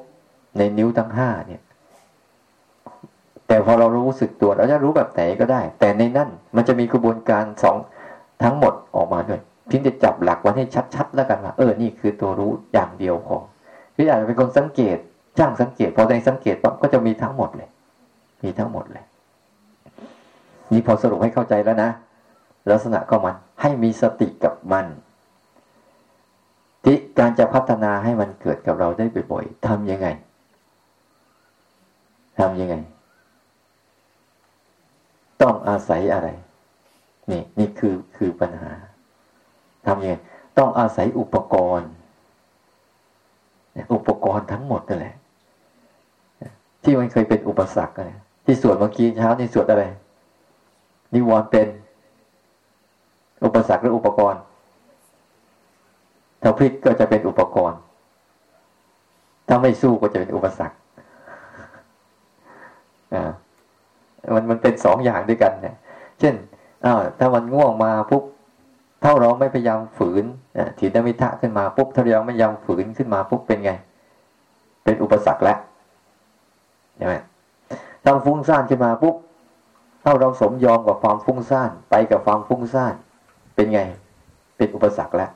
[0.59, 1.63] ในนิ้วทั้งห้าเนี่ย
[3.49, 7.77] แต่พอเรารู้สึกตัวเราจะรู้แบบไหนก็ได้ แต่ในนั่นมันจะมีกระบวนการสอง
[8.43, 13.37] ทั้งหมดออกมาด้วยเพียงจะจับหลักไว้ให้ชัดๆแล้วกันว่าเออนี่คือตัวรู้อย่างเดียวพอ
[13.95, 14.99] พี่อาจจะเป็นคนสังเกต
[15.39, 17.71] จ้างสังเกต พอในสังเกตปั๊บก็จะมีทั้งหมดเลย
[18.45, 19.05] มีทั้งหมดเลย
[20.73, 21.91] นี่พอสรุปให้เข้าใจแล้วนะ
[22.71, 24.87] ลักษณะก็มันให้มีสติกับมัน
[26.85, 30.09] ที่การจะพัฒนาให้มันเกิดกับเราได้บ่อยๆทำยังไง
[32.39, 32.77] ทำยังไง
[35.43, 36.29] ต้องอาศัยอะไร
[37.31, 38.73] นี่นี่คือคือปัญหา
[39.87, 40.15] ทำยังไง
[40.59, 41.91] ต้องอาศัยอุปกรณ์
[43.95, 45.15] อุปกรณ์ทั้งหมดนั่นแหละ
[46.87, 49.85] ที่มันเคยเป็นอุปสรรคนะที่สวดเมื่อกี้เช้านี่สวดอะไร
[51.15, 51.69] นิวรณ์เป็น
[53.45, 54.41] อุปสรรคหรืออุปกรณ์
[56.43, 57.79] ถ้าพลิกก็จะเป็นอุปกรณ์
[59.49, 60.77] ถ้าไม่สู้ก็จะเป็นอุปสรรค
[63.15, 63.31] อ่า
[64.35, 65.77] มันมันเป็นสองอย่างด้วยกันเนี่ย
[66.21, 66.35] เช่น
[66.85, 68.23] อ้าวถ้ามันง่วงมาปุ๊บ
[69.03, 70.25] ถ้าเราไม่พยายามฝืน
[70.79, 73.73] ถีนมิทะขึ้นมาปุ๊บถ้าเราไม่พยายามฝืนขึ้นมาปุ๊บเป็นไง
[74.85, 75.59] เป็นอุปสรรคแล้ว
[76.97, 77.15] ใช่ไหม
[78.03, 79.17] ถ้าฟุ้งซ่านขึ้นมาปุ๊บ
[80.03, 82.95] ถ้าเราสมยอมกับความฟุ้งซ่านไปกับความฟุ้งซ่าน
[83.55, 83.81] เป็นไง
[84.57, 85.31] เป็นอุปสรรคแล้ว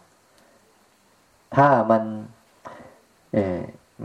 [1.56, 2.02] ถ้ามัน
[3.34, 3.58] เออ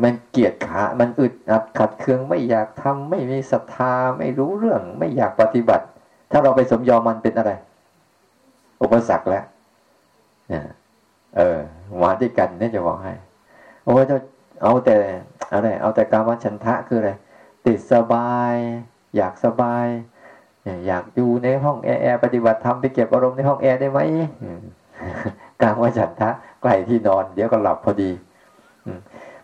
[0.04, 5.86] มันเกียดขา มันอึดอัดขัดเคืองไม่อยากทำไม่มีศรัทธาไม่รู้เรื่อง ไม่อยากปฏิบัติ
[6.32, 7.52] ถ้าเราไปสมยอมมันเป็นอะไร
[8.82, 9.46] อุปสรรคแล้ว
[10.50, 10.64] เนี่ย
[11.38, 11.58] เออ
[12.02, 13.14] มาด้วยกันเนี่ยจะบอกให้
[13.86, 14.16] โอ้ยจะ
[14.62, 14.96] เอาแต่
[15.54, 17.12] อะไรเอาแต่การวัชันทะคืออะไร
[17.66, 18.54] ติดสบาย
[19.16, 19.88] อยากสบาย
[20.88, 24.00] อยากอยู่ในห้องแอร์ปฏิบัติธรรมไปเก็บอารมณ์ในห้องแอร์ได้ไหม
[25.62, 26.30] การวัชันทะ
[26.62, 28.12] ใกล้ที่นอน เดี๋ยวก็หลับพอดี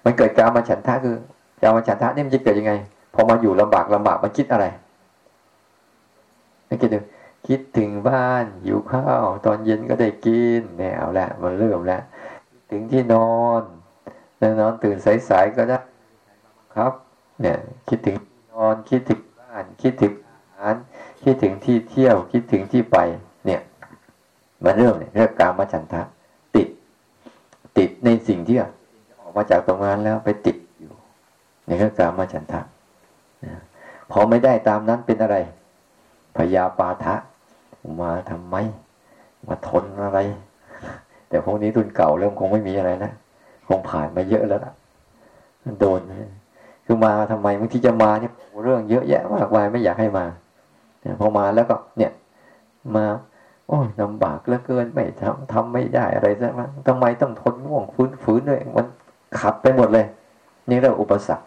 [0.04, 1.16] มันเกิดการมาฉันทะคือ
[1.62, 2.74] การมาฉันทะนี่มันจะเกิดยังไง
[3.14, 4.66] พอมาอยู่ลำบากลำบากมันคิดอะไร
[6.68, 7.00] มันคิดดู
[7.48, 12.02] คิดถึงบ้านอยู่ข้าวตอนเย็นก็ได้กินเนี่ยเอาละมันเริ่มแล้ว
[12.70, 13.62] ถึงที่นอน
[14.62, 14.98] นอนตื่น
[15.30, 15.80] สายๆก็ได้
[16.76, 16.94] ครับ
[17.42, 17.58] เนี่ย
[17.90, 18.16] คิดถึง
[18.54, 20.76] นอนคิดถึงบ้าน คิดถึงอาหาร
[21.24, 22.98] คิดถึงที่เที่ยว คิดถึงที่ไป
[23.46, 23.62] เนี่ย
[24.64, 26.02] มันเริ่มเนี่ยเรื่องการมาฉันทะ
[26.56, 26.68] ติด
[27.78, 28.58] ติดในสิ่งที่
[29.20, 30.94] ออกมาจากตรงนั้นแล้วไปติดอยู่
[31.66, 32.62] ในเรื่องกามาฉันทะ
[34.12, 35.38] พอไม่ได้ตามนั้นเป็นอะไร
[36.38, 37.16] พยาปาทะ
[38.02, 38.56] มาทำไม
[39.48, 40.20] มาทนอะไร
[41.30, 43.12] แต่พวกนี้รุ่นเก่าเริ่มคงไม่มีอะไรนะ
[43.68, 44.74] คงผ่านมาเยอะแล้วนะ
[45.80, 46.00] โดน
[46.92, 50.26] คือมาทำไมบางทีจะมาเนี่ยเรื่องเยอะแยะมากมายไม่อยากให้มา
[51.20, 52.12] พอมาแล้วก็เนี่ย
[52.96, 53.06] มา
[53.68, 58.86] โอ้ยลำบากเหลือเกินไม่ทำทำไม่ได้อะไรซะมั้งทำไมต้องทนง่วงฟื้นฝืนด้วยมัน
[59.40, 60.06] ขับไปหมดเลย
[60.70, 61.46] นี่เรียกอุปสรรค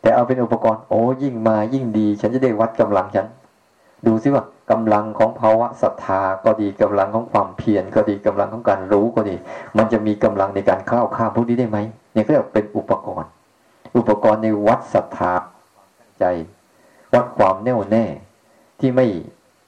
[0.00, 3.26] แต่เอาเป็นอุปกรณ์ โอ้ยิ่งมายิ่งดี ฉันจะได้วัดกำลังฉัน
[4.06, 9.36] ดูซิว่ากำลังของภาวะศรัทธาก็ดีกำลังของความเพียรก็ดีกำลังของการรู้ก็ดี
[9.76, 11.78] มันจะมีกำลังในการเข้าข้ามพวกนี้ได้ไหม
[12.14, 13.30] นี่ก็เรียกเป็นอุปกรณ์
[13.96, 15.32] อุปกรณ์ในวัดศรัทธา
[16.18, 16.24] ใจ
[17.14, 18.04] วัดความแน่วแน่
[18.80, 19.06] ที่ไม่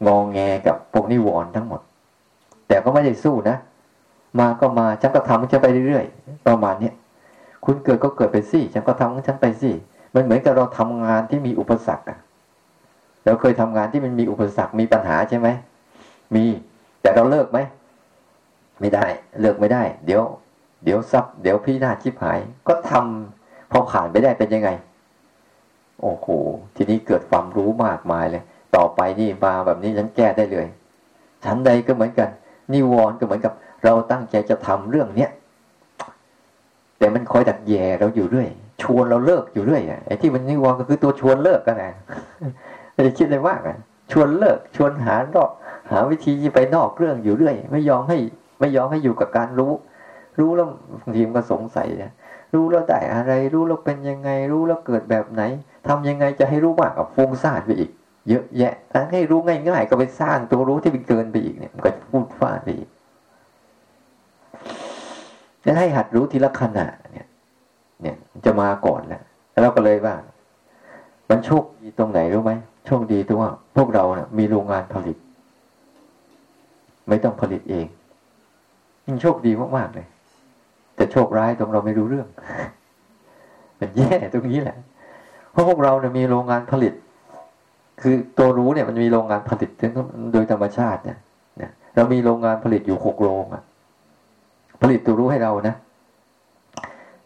[0.06, 1.80] งองแงกับพวกนิวรณ์ทั้งหมด
[2.68, 3.56] แต่ก็ไม่ได้สู้นะ
[4.40, 6.94] มาก็มาฉันก็ทำของฉันไปเรื่อยๆประมาณเนี้ย
[7.64, 9.70] คุณเกิดก็เกิดไปสิฉันก็ทำของฉันไปสิ
[10.14, 12.18] มันเหมือนกับเราทำงานที่มีอุปสรรคอะ
[13.24, 15.48] เราเคยทำงานที่มันมีอุปสรรคมีปัญหาใช่ไหม
[16.35, 16.44] มี
[17.02, 17.58] แต่เราเลิกไหม
[18.81, 19.06] ไม่ได้
[19.40, 20.22] เลิกไม่ได้ เดี๋ยว
[20.85, 24.70] เดี๋ยวซับเดี๋ยวพี่หน้าชิบหาย ก็ทำพอผ่านไปได้เป็นยังไง
[26.00, 26.27] โอ้โห
[26.77, 28.42] ทีนี้เกิดความรู้มากมายเลย
[28.77, 30.66] ต่อไปนี่มาแบบนี้ฉันแก้ได้เลย
[31.44, 32.29] ฉันใดก็เหมือนกัน
[32.72, 33.52] นิวรณ์ก็เหมือนกับ
[33.85, 35.31] เราตั้งใจจะทำเรื่องเนี้ย
[36.98, 38.48] แต่มันคอยดักแย่เราอยู่เรื่อย
[38.83, 41.92] ชวนเราเลิกอยู่เรื่อยไอ้ที่มันนิวรณ์ก็คือตัวชวนเลิกกันนะ
[42.92, 43.79] ไม่ได้คิดอะไรมากอะ
[44.12, 45.50] ชวนเลิกชวนหานอก
[45.90, 48.18] หาวิธีไปนอกเรื่องอยู่เรื่อย ไม่ยอมให้
[48.60, 49.72] ไม่ยอมให้อยู่กับการรู้
[50.38, 50.68] รู้แล้ว
[51.00, 52.12] บางทีมันก็สงสัยนะ
[52.55, 55.42] รู้แล้วได้อะไร รู้แล้วเป็นยังไง รู้แล้วเกิดแบบไหน
[55.87, 57.90] ทำยังไงจะให้รู้มากกับฟุ้งซ่านไปอีก
[58.29, 62.88] เยอะแยะถ้าให้รู้ง่ายๆก็ไปสร้างตัวรู้ที่เป็นเกินไปอีกเนี่ยมันก็ฟุ้งซ่านไปอีก
[65.65, 67.27] นั้นให้หัดรู้ทีละขณะเนี่ย
[68.02, 70.15] เนี่ยจะมาก่อนแล้วแล้วเราก็เลยว่า
[71.31, 72.52] มันโชคดีตรงไหนรู้ไหม
[72.87, 75.17] โชคดีตรงว่า พวกเราเนี่ยมีโรงงานผลิต
[77.09, 77.87] ไม่ต้องผลิตเอง
[79.07, 80.07] มันโชคดีมากๆเลย
[80.96, 82.28] แต่โชคร้ายตรงเราไม่รู้เรื่อง
[83.80, 84.76] มันแย่ตรงนี้แหละ
[85.52, 86.92] เพราะพวกเราเนี่ยมีโรงงานผลิต
[88.00, 89.70] คือตัวรู้เนี่ยมันมีโรงงานผลิต
[90.32, 91.18] โดยธรรมชาติเนี่ย
[91.94, 93.62] เรามีโรงงานผลิตอยู่หกโรงอะ
[94.82, 95.74] ผลิตตัวรู้ให้เรานะ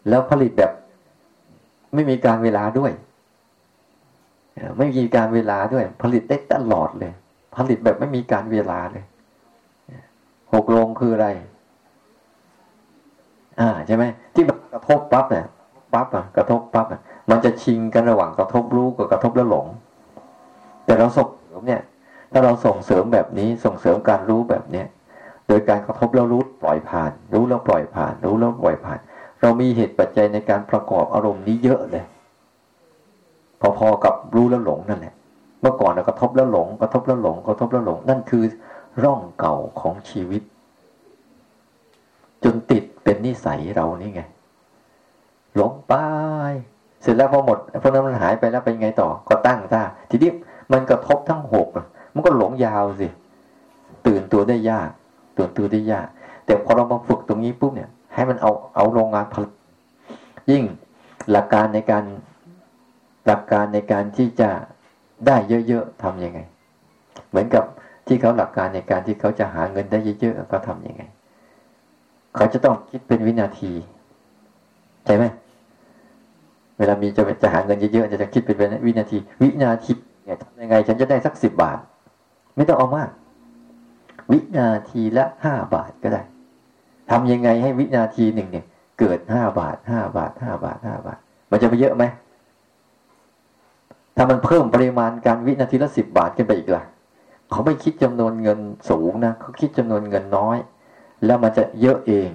[0.09, 0.71] แล้วผลิตแบบ
[1.93, 2.91] ไม่มีการเวลาด้วย
[4.77, 7.13] ไม่มีการเวลาด้วย ผลิตได้ตลอดเลย
[7.57, 9.05] ผลิตแบบไม่มีการเวลาเลย
[10.53, 11.27] หกโรงคืออะไร
[13.59, 14.03] อ่าใช่ไหม
[14.33, 15.45] ที่แบบกระทบปั๊บเนี่ย
[15.93, 16.99] ปั๊บอะกระทบปั๊บอะ
[17.29, 19.67] มันจะชิงกันระหว่างกระทบรู้กับกระทบแล้วหลง
[20.85, 21.81] แต่เราส่งเสริมเนี่ย
[22.31, 24.87] ถ้าเราส่งเสริมแบบนี้ส่งเสริมการรู้แบบเนี้ย
[25.47, 28.99] โดยการกระทบแล้วรู้ปล่อยผ่าน รู้แล้วปล่อยผ่าน รู้แล้วปล่อยผ่าน
[29.41, 32.03] เรามีเหตุปัจจัยในการประกอบอารมณ์นี้เยอะเลย
[33.77, 35.13] พอๆกับรู้แล้วหลงนั่นแหละ
[35.61, 38.43] เมื่อก่อนเรากระทบแล้วหลง กระทบแล้วหลง กระทบแล้วหลง นั่นคือ
[39.03, 40.41] ร่องเก่าของชีวิต
[43.19, 44.21] นนิสัยเรานี่ไง
[45.55, 45.93] หลงไป
[47.01, 50.31] เสร็จแล้วพอหมดพวกนั้นมันหายไปแล้วเป็นไงต่อ ก็ตั้งท่าทีนี้
[50.71, 51.67] มันกระทบทั้งหก
[52.13, 53.07] มันก็หลงยาวสิ
[54.07, 54.89] ตื่นตัวได้ยาก
[55.37, 56.07] ตื่นตัวได้ยาก
[56.45, 59.45] แต่พอเรามาฝึกตรงนี้ปุ๊บเนี่ย ให้มันเอาเอาโรงงานผล
[60.51, 60.63] ยิ่ง
[61.31, 62.03] หลักการในการ
[63.25, 64.49] หลักการในการที่จะ
[65.27, 65.35] ได้
[65.67, 66.39] เยอะๆทำยังไง
[67.29, 67.63] เหมือนกับ
[68.07, 71.03] ที่เขาหลักการในการที่เขาจะหาเงินได้เยอะๆเขาทำยังไง
[72.35, 73.71] เขาจะต้องคิดเป็นวินาที
[75.05, 75.25] ใช่ไหม
[76.77, 79.93] เวลามีจะจะหาเงินเยอะๆจะจะคิดเป็นวินาที วินาที
[80.25, 81.77] เนี่ยทำยังไง ฉันจะได้สักสิบบาท
[82.55, 83.09] ไม่ต้องเอามาก
[84.31, 86.21] วินาทีละห้าบาทก็ได้
[87.09, 88.65] ทำยังไงให้วินาทีหนึ่งเนี่ย
[88.99, 91.17] เกิดห้าบาทห้าบาทห้าบาทห้าบาท
[91.51, 92.03] มันจะไปเยอะไหม
[94.15, 96.83] ถ้ามันเพิ่มปริมาณการวินาทีละสิบบาทขึ้นไปอีกล่ะ
[97.51, 98.59] เขาไม่คิดจำนวนเงิน
[98.89, 100.57] สูงนะเขาคิดจำนวนเงินน้อย
[101.25, 102.29] แล้วมันจะเยอะเอง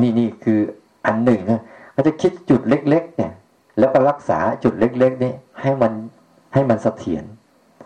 [0.00, 0.60] นี่นี่คือ
[1.06, 1.60] อันหนึ่งนะ
[1.92, 3.32] เขาจะคิดจุดเล็ก ๆ เนี่ย
[3.78, 5.92] แล้วก็รักษาจุดเล็กๆนี่ให้มัน
[6.54, 7.24] ให้มันเสถียร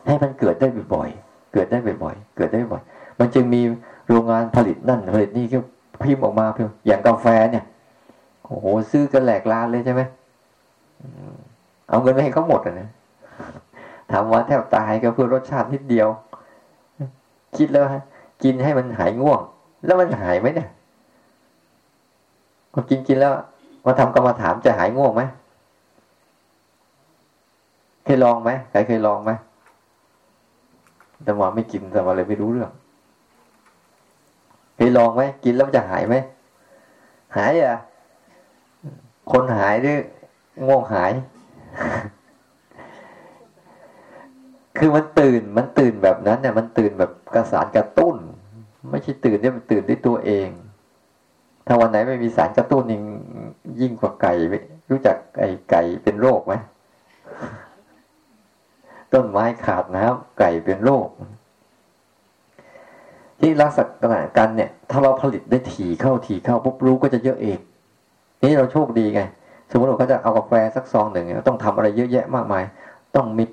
[0.06, 2.82] ให้มันเกิดได้บ่อยๆเกิดได้บ่อยๆเกิดได้บ่อย
[3.18, 3.62] มันจึงมี
[4.08, 5.58] โรงงานผลิตนั่นผลิตนี่ก็
[6.02, 7.64] พิมพ์ออกมาเพียงอย่างกาแฟเนี่ย
[8.44, 10.02] โอ้โหซื้อกันแหลกลานเลยใช่ไหม
[11.88, 12.88] เอาเงินไปให้เขาหมดอะนะ
[14.10, 16.08] ถามว่าแทบตายก็เพื่อรสชาตินิดเดียว
[17.56, 18.02] คิดแล้วฮะ
[18.43, 19.41] กินให้มันหายง่วง
[19.85, 20.68] แล้วมันหายไหมเนี่ย
[22.72, 23.32] พอกินกินแล้ว
[23.87, 25.22] มาทำกรรมฐานจะหายง่วงไหม
[28.05, 29.30] เคยลองไหมใครเคยลองไหม
[31.24, 32.70] แต่ว่าไม่กินแต่ว่าเลยไม่รู้เรื่อง
[34.76, 36.14] เคยลองไหมกินแล้วจะหายไหม
[37.37, 37.76] หายอะ
[39.32, 39.99] คนหายหรือ
[40.66, 41.12] ง่วงหาย
[44.78, 48.16] คือมันตื่นมันตื่นแบบนั้นเนี่ยมันตื่นแบบกระสานกระตุ้น
[48.90, 50.48] ไม่ใช่ตื่นเนี่ยมันตื่นด้วยตัวเอง
[51.66, 53.02] ถ้าวันไหนไม่มีสารกระตุ้นยิ่ง
[53.80, 54.32] ยิ่งกว่าไก่
[54.90, 56.54] รู้จักไก่ไก่เป็นโรคไหม
[59.12, 61.08] ต้นไม้ขาดน้ำไก่เป็นโรค
[63.40, 63.78] ที่ลักษ
[64.12, 67.58] ณะกันเนี่ย ถ้าเราผลิตได้ถี่เข้าถี่เข้าปุ๊บรู้ก็จะเยอะเอง
[68.42, 69.20] นี่เราโชคดีไง
[69.70, 72.64] สมมติเราก็จะเอากาแฟสักซองหนึ่งต้องทำอะไรเยอะแยะมากมาย
[73.16, 73.44] ต้องมี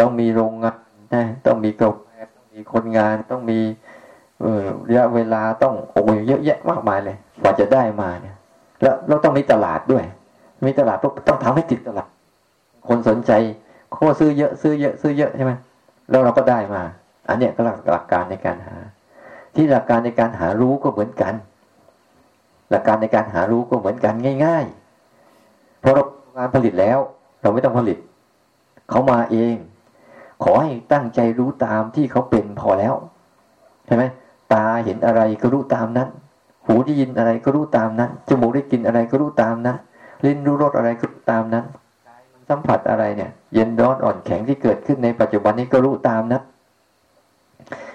[0.00, 0.78] ต้องมีโรงงาน
[1.14, 3.60] นะต้องมีกาแฟต้องมีคนงานต้องมี
[4.88, 8.36] ระยะเวลาต้องโอ้ยเยอะแยะมากมายเลยกว่าจะได้มาเนี่ย
[8.82, 10.04] แล้วเราต้องมีตลาดด้วย
[10.66, 10.96] มีตลาด
[11.28, 12.08] ต้องทำให้ติดตลาด
[12.88, 13.32] คนสนใจ
[13.92, 15.52] โคซื้อเยอะซื้อเยอะซื้อเยอะใช่ไหม
[16.10, 16.82] แล้วเราก็ได้มา
[17.28, 18.76] อันเนี้ยก็หลักหลักการในการหา
[19.54, 21.34] ที่หลักการในการหารู้ก็เหมือนกัน
[22.70, 24.14] หลักการในการหารู้ก็เหมือนกัน
[24.44, 26.02] ง่ายๆพอเรา
[26.36, 26.98] งานผลิตแล้ว
[27.42, 27.98] เราไม่ต้องผลิต
[28.90, 29.54] เขามาเอง
[30.42, 32.94] ขอให้ตั้งใจรู้ตามที่เขาเป็นพอแล้ว
[33.86, 34.04] ใช่ไหม
[34.52, 36.08] ตาเห็นอะไรก็รู้ตามนั้น
[36.66, 39.76] หูได้ยินอะไรก็รู้ตามนั้นจมูกได้กินอะไรก็รู้ตามนั้น
[40.24, 41.64] ลิ้นรู้รสอะไรก็รู้ตามนั้น
[42.48, 46.42] สัมผัสอะไรเนี่ย เย็นร้อนอ่อนแข็งที่เกิดขึ้นในปัจจุบันนี้ก็รู้ตามนั้น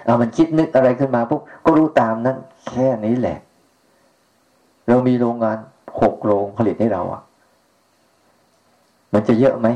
[0.04, 2.36] เอามันคิดนึกอะไรขึ้นมาปุ๊บก็รู้ตามนั้น
[2.68, 3.38] แค่นี้แหละ
[4.88, 5.58] เรามีโรงงาน
[6.00, 7.22] หกโรงผลิตให้เราอะ
[9.14, 9.68] มันจะเยอะไหม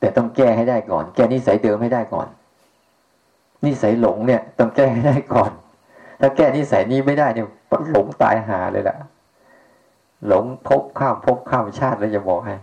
[0.00, 2.26] แต่ต้องแก้ให้ได้ก่อน แก้นิสัยเดิมให้ได้ก่อน
[3.64, 5.50] นิสัยหลงเนี่ย ต้องแก้ให้ได้ก่อน
[6.20, 7.46] ถ้าแก้นิสัยนี้ไม่ได้เนี่ย
[7.90, 8.96] หลงตายหาเลยล่ะ
[10.26, 12.56] หลงพบข้ามพบข้ามชาติเลยจะบอกให้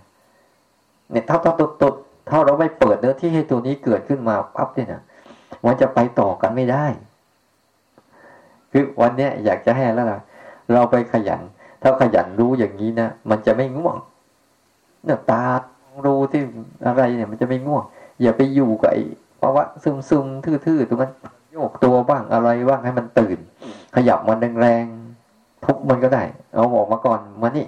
[1.12, 1.96] เนี่ยถ้าถ้าตุดตุด
[2.30, 5.02] ถ้าเราไม่เปิดเนื้อที่ให้ตัวนี้เกิดขึ้นมาปั๊บเนี่ยนะ
[5.66, 6.86] มันจะไปต่อกันไม่ได้
[8.72, 10.20] คือวันเนี้ยอยากจะให้แล้วล่ะ
[10.74, 11.42] เราไปขยัน
[11.82, 13.98] ถ้าขยันรู้อย่างนี้นะมันจะไม่ง่วง
[15.06, 15.44] เนี่ยตา
[16.06, 16.42] รู้ที่
[16.88, 17.84] อะไรเนี่ยมันจะไม่ง่วง
[18.22, 19.04] อย่าไปอยู่กับไอ้
[19.42, 20.26] ภาวะซึมซึม
[20.66, 21.12] ทื่อๆตรงนั้น
[21.52, 23.38] โยกตัวบ้างอะไรบ้างให้มันตื่น
[23.96, 26.24] ขยับมันแรงๆทุบมันก็ได้
[26.54, 27.66] เอาออกมาก่อนมานี่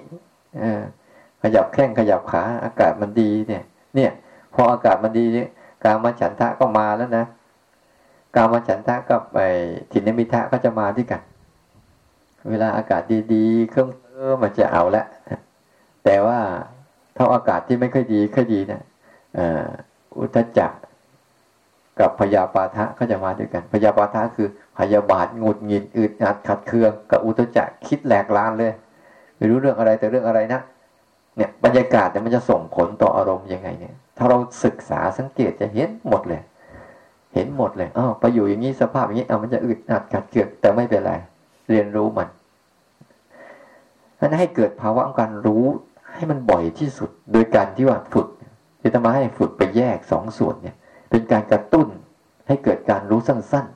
[0.58, 0.82] เออ
[1.42, 3.62] ขยับแข้งขยับขา อากาศมันดีเนี่ย
[3.94, 4.10] เนี่ย
[4.54, 5.48] พออากาศมันดีเนี่ย
[5.84, 7.24] การมาฉันทะก็มาแล้วนะ
[8.36, 9.48] การมาฉันทะกับไอ้
[9.92, 11.20] ถินมิทะก็จะมาด้วยกัน
[12.50, 13.02] เวลาอากาศ
[13.34, 15.04] ดีๆเครื่องเออมันจะเอาละ
[16.04, 16.38] แต่ว่า
[17.22, 18.82] ถ้าอากาศที่ไม่ค่อยดีค่อยดีนะ
[20.18, 20.72] อุทจัก
[22.00, 24.48] กับพยาปาทะก็จะมาด้วยกัน พยาปาทะคือ
[24.78, 28.72] พยาบาทงุดหงิดอึดอัดขัดเคืองกับอุทจักคิดแหลกลานเลย
[29.36, 30.60] ไม่รู้เรื่องอะไรแต่เรื่องอะไรนะ
[31.36, 36.42] เนี่ยบรรยากาศเนี่ยมันจะส่งผลต่ออารมณ์ยังไงเนี่ย ถ้าเราศึกษาสังเกตจะเห็นหมดเลย
[37.34, 41.12] เห็นหมดเลยอ้าวไปอยู่อย่างนี้สภาพอย่างนี้เอามันจะอึดอัดขัดเคืองแต่ไม่เป็นไร
[41.68, 42.28] เรียนรู้มัน
[44.20, 45.64] นั้นให้เกิดภาวะของการรู้
[46.14, 48.28] ให้มันบ่อยที่สุด โดยการที่ว่าฝึก
[48.94, 50.76] จะมาให้ฝึกไปแยกสองส่วนเนี่ย
[51.10, 51.88] เป็นการกระตุ้น
[52.46, 53.66] ให้เกิดการรู้สั้น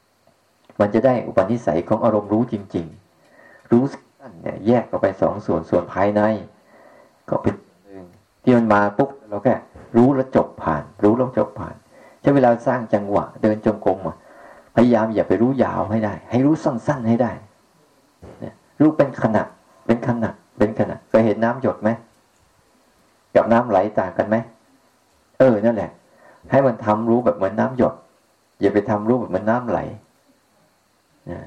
[0.00, 2.86] ๆ มันจะได้อุปนิสัยของอารมณ์รู้จริง
[3.28, 6.20] ๆ รู้สั้นเนี่ยแยกออกไปสองส่วนส่วนภายใน
[7.28, 7.54] ก็เป็น
[7.84, 8.06] หนึ่ง
[8.42, 9.54] ที่มันมาปุ๊บเราแค่
[9.96, 11.74] รู้แล้วจบผ่าน รู้แล้วจบผ่าน
[12.20, 13.98] ใช้เวลาสร้างจังหวะ เดินจงกรม
[14.76, 17.32] พยายามอย่าไปรู้ยาวให้ได้ ให้รู้สั้น ๆให้ได้
[18.40, 19.42] เนี่ยรู้เป็นขณะ
[19.86, 21.90] เป็นขณะ เป็นขณะเคยเห็นน้ำหยดไหม
[23.34, 24.36] กับน้ำไหลต่างกันไหม
[25.38, 25.90] เออนั่นแหละ
[26.50, 27.94] ให้มันทำรู้แบบเหมือนน้าหยด
[28.60, 29.78] อย่าไปทำรู้แบบเหมือนน้าไหล
[31.30, 31.40] นะ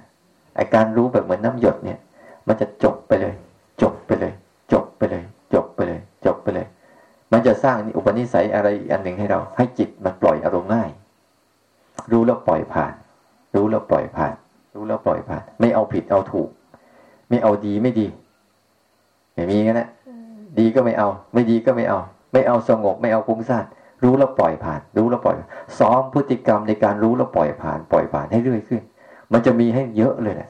[0.55, 1.99] ไอการรู้แบบเหมือนน้าหยดเนี่ย
[2.47, 3.35] มันจะจบไปเลย
[3.81, 4.33] จบไปเลย
[4.73, 6.67] จบไปเลย จบไปเลย จบไปเลย
[7.31, 10.89] มันจะสร้างอุปนิสัยอะไรอันหนึ่งให้เรา ให้จิตมันปล่อยอารมณ์ง่าย
[12.11, 12.93] รู้แล้วปล่อยผ่าน
[13.55, 14.33] รู้แล้วปล่อยผ่าน
[14.75, 16.49] รู้แล้วปล่อยผ่าน ไม่เอาผิดเอาถูก
[17.29, 18.07] ไม่เอาดีไม่ดี
[19.37, 19.87] อย่างนี้นะ
[20.59, 21.99] ดีก็ไม่เอา ไม่ดีก็ไม่เอา
[22.33, 23.65] ไม่เอาสงบไม่เอาฟุ้งซ่าน
[24.03, 25.35] รู้แล้วปล่อยผ่าน รู้แล้วปล่อย
[25.79, 28.81] ซ้อมพฤติกรรมในการรู้แล้วปล่อยผ่าน ปล่อยผ่านให้เรื่อยขึ้น
[29.31, 30.49] มันจะมีให้เยอะเลยแหละ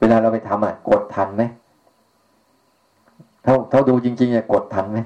[0.00, 1.42] เวลาเราไปทำอะกดทันไหม
[3.42, 4.98] เท่าเท่าดูจริงๆอะกดทันไหม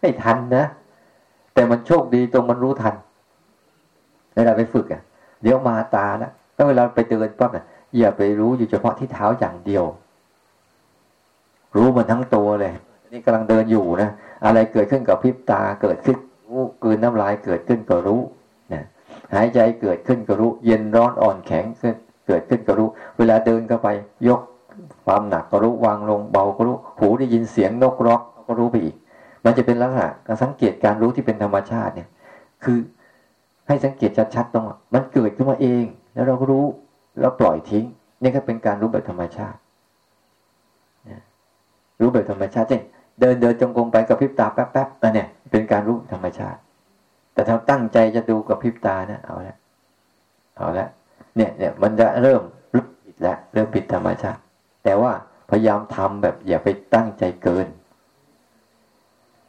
[0.00, 0.64] ไม่ทันนะ
[1.54, 2.94] แต่มันโชคดีตรงมันรู้ทัน
[4.36, 5.02] เวลาไปฝึกอะ
[5.42, 7.64] เดี๋ยวมาตาแล้วถ้าเวลาไปเดินปั๊บอะ
[7.98, 9.84] อย่าไปรู้อยู่เฉพาะที่เท้าอย่างเดียว
[11.74, 12.72] รู้มันทั้งตัวเลย
[13.12, 14.10] นี่กำลังเดินอยู่นะ
[14.44, 16.18] อะไรเกิดขึ้นกับพริบตา เกิดขึ้น
[16.48, 18.20] รู้กืนน้ำลายเกิดขึ้นก็รู้
[18.72, 18.84] นะ
[19.34, 21.94] หายใจเกิดขึ้นก็รู้ เย็นร้อนอ่อนแข็งขึ้น
[22.26, 23.88] เกิดขึ้นก็รู้ เวลาเดินเข้าไป
[24.28, 24.40] ยก
[25.06, 28.96] ความหนักก็รู้วางลงเบาก็รู้ หูได้ยินเสียงนกร้องก็รู้ไปอีก
[29.44, 32.08] มันจะเป็นลักษณะการสังเกตการรู้ที่เป็นธรรมชาติเนี่ย
[32.64, 32.78] คือ
[33.66, 34.64] ให้สังเกตชัดๆตรง
[34.94, 36.64] มันเกิดขึ้นมาเอง แล้วเราก็รู้
[37.20, 37.84] แล้วปล่อยทิ้ง
[38.22, 39.58] นี่ก็เป็นการรู้แบบธรรมชาติ
[42.00, 42.82] รู้แบบธรรมชาติเช่น
[43.20, 46.58] เดินเดินจงกรมไปกับพริบตาแป๊บแป๊บอันเนี่ย เป็นการรู้ธรรมชาติ
[47.34, 49.56] แต่ถ้าตั้งใจจะดูกับพริบตานะเอาละ
[50.56, 50.88] เอาละ
[51.36, 52.42] เนี่ยเนี่ยมันจะเริ่ม
[52.74, 54.40] รู้ผิดแล้วเริ่มผิดธรรมชาติ
[54.84, 55.12] แต่ว่า
[55.50, 57.66] พยายามทำแบบอย่าไปตั้งใจเกิน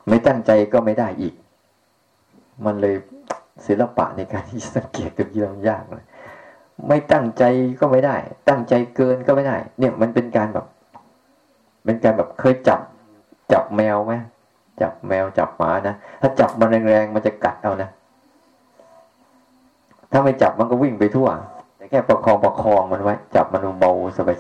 [0.08, 1.34] ไม่ตั้งใจก็ไม่ได้อีก
[2.66, 2.96] มันเลย
[3.68, 6.06] ศิลปะในการที่สังเกตตรงนี้มันยากเลย
[6.88, 7.44] ไม่ตั้งใจ
[7.80, 8.16] ก็ไม่ได้
[8.50, 10.66] ตั้งใจเกินก็ไม่ได้ เนี่ยมันเป็นการแบบ
[11.86, 12.80] เป็นการแบบเคยจับ
[13.54, 14.14] จับแมวไหม
[14.82, 17.90] จับแมวจับหมานะถ้าจับมันแรงๆมันจะกัดเอานะ
[20.12, 21.28] ถ้าไม่จับมันก็วิ่งไปทั่ว
[21.78, 23.92] แต่แค่ประคองประคองมันไว้ จับมันเบา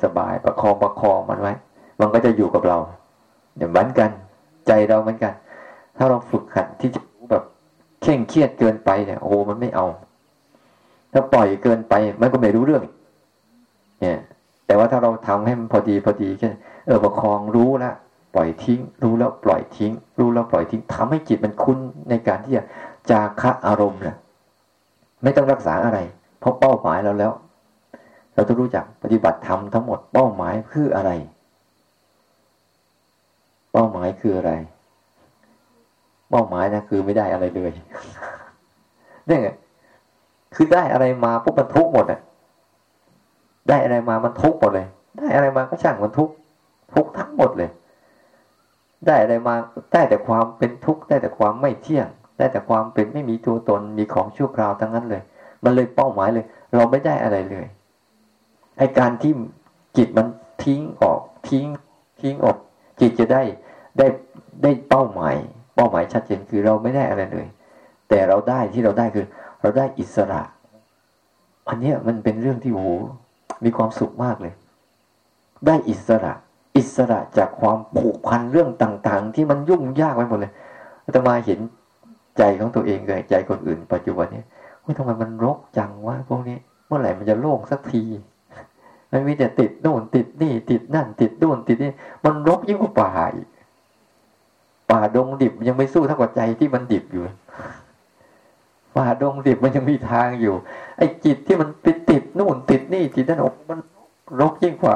[0.04, 1.54] สบายๆประคองประคองมันไว้
[2.00, 2.78] มันก็จะอยู่กับเรา
[3.58, 4.10] เดี๋ยวเหมือนกัน
[4.68, 5.34] ใจเราเหมือนกัน
[5.98, 7.43] ถ้าเราฝึกขัดที่จะแบบ
[8.02, 9.86] เข่งเครียดเกินไปเนี่ยโอ้มันไม่เอา
[11.14, 12.84] ถ้าปล่อยเกินไปมันก็ไม่รู้เรื่อง
[14.02, 14.20] เนี่ย
[14.68, 16.50] แต่ว่าถ้าเราทำให้มันพอดีพอดีแค่
[16.86, 17.95] เออประคองรู้แล้ว
[18.33, 21.77] ปล่อยทิ้ง รู้แล้วปล่อยทิ้ง รู้แล้วปล่อยทิ้งทำให้จิตมันคุ้น
[22.09, 22.63] ในการที่จะ
[23.09, 24.15] จาคะอารมณ์เนี่ย
[25.23, 25.99] ไม่ต้องรักษาอะไร
[26.39, 27.31] เพราะเป้าหมายเราแล้ว
[28.33, 31.11] เราต้องรู้จักปฏิบัติธรรมทั้งหมดเป้าหมายคืออะไร
[33.71, 34.51] เป้าหมายคืออะไร
[36.29, 37.71] เป้าหมายนะคือไม่ได้อะไรเลย
[39.25, 39.49] เนี่ไง
[40.55, 42.19] คือได้อะไรมาปุ๊บมันทุกหมดอะ
[43.69, 46.29] ได้อะไรมามันทุกหมดเลย ได้อะไรมาก็ช่างมันทุก
[46.96, 47.70] ทุกทั้งหมดเลย
[49.06, 49.56] ได้อะไรมา
[49.93, 55.24] ได้แต่ความเป็นทุกข์ได้แต่ความไม่เที่ยง ได้แต่ความเป็นไม่มีตัวตนมีของชั่วคราวทั้งนั้นเลย
[55.64, 57.66] มันเลยเป้าหมายเลย เราไม่ได้อะไรเลย
[58.78, 59.34] ไอการที่
[59.98, 60.28] จิตมัน
[60.64, 61.66] ทิ้งออกทิ้ง
[62.22, 62.58] ทิ้งออก
[63.00, 63.41] จิตจะได้
[63.98, 64.08] ได้
[64.64, 65.36] ได้เป้าหมาย
[65.76, 67.48] เป้าหมายชัดเจนคือเราไม่ได้อะไรเลย
[68.10, 69.26] แต่เราได้ที่เราได้คือ
[69.62, 70.41] เราได้อิสระ
[71.70, 72.88] อันนี้มันเป็นเรื่องที่โห
[73.64, 74.54] มีความสุขมากเลย
[75.68, 76.34] ได้อิสระ
[76.76, 80.51] อิสระจากความผูกพันเรื่องต่าง ๆ ที่มันยุ่งยากไปหมดเลย
[81.05, 81.59] อาตมาเห็น
[82.38, 84.43] ใจของตัวเองเลยใจคนอื่น ปัจจุบันนี้
[84.84, 86.57] ว่าทำไมมันรกจังวะพวกนี้
[86.88, 88.03] เมื่อไหร่มันจะโล่งสักที
[89.11, 91.91] มันมีแต่ติดโน่นติดนี่ ติดนั่น ติดโน่นติดนี่
[92.26, 93.47] มันรกยิ่งกว่าป่าอีก
[94.91, 97.23] ป่าดงดิบยังไม่สู้เท่ากับใจที่มันดิบอยู่
[98.97, 100.53] ป่าดงดิบมันยังมีทางอยู่
[100.97, 103.80] ไอ้จิตที่มันไปติดโน่นติดนี่ติดนั่นมัน
[104.41, 104.95] รกยิ่งกว่า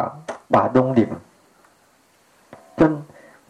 [0.53, 1.09] ป่าดงดิบ
[2.79, 2.91] จน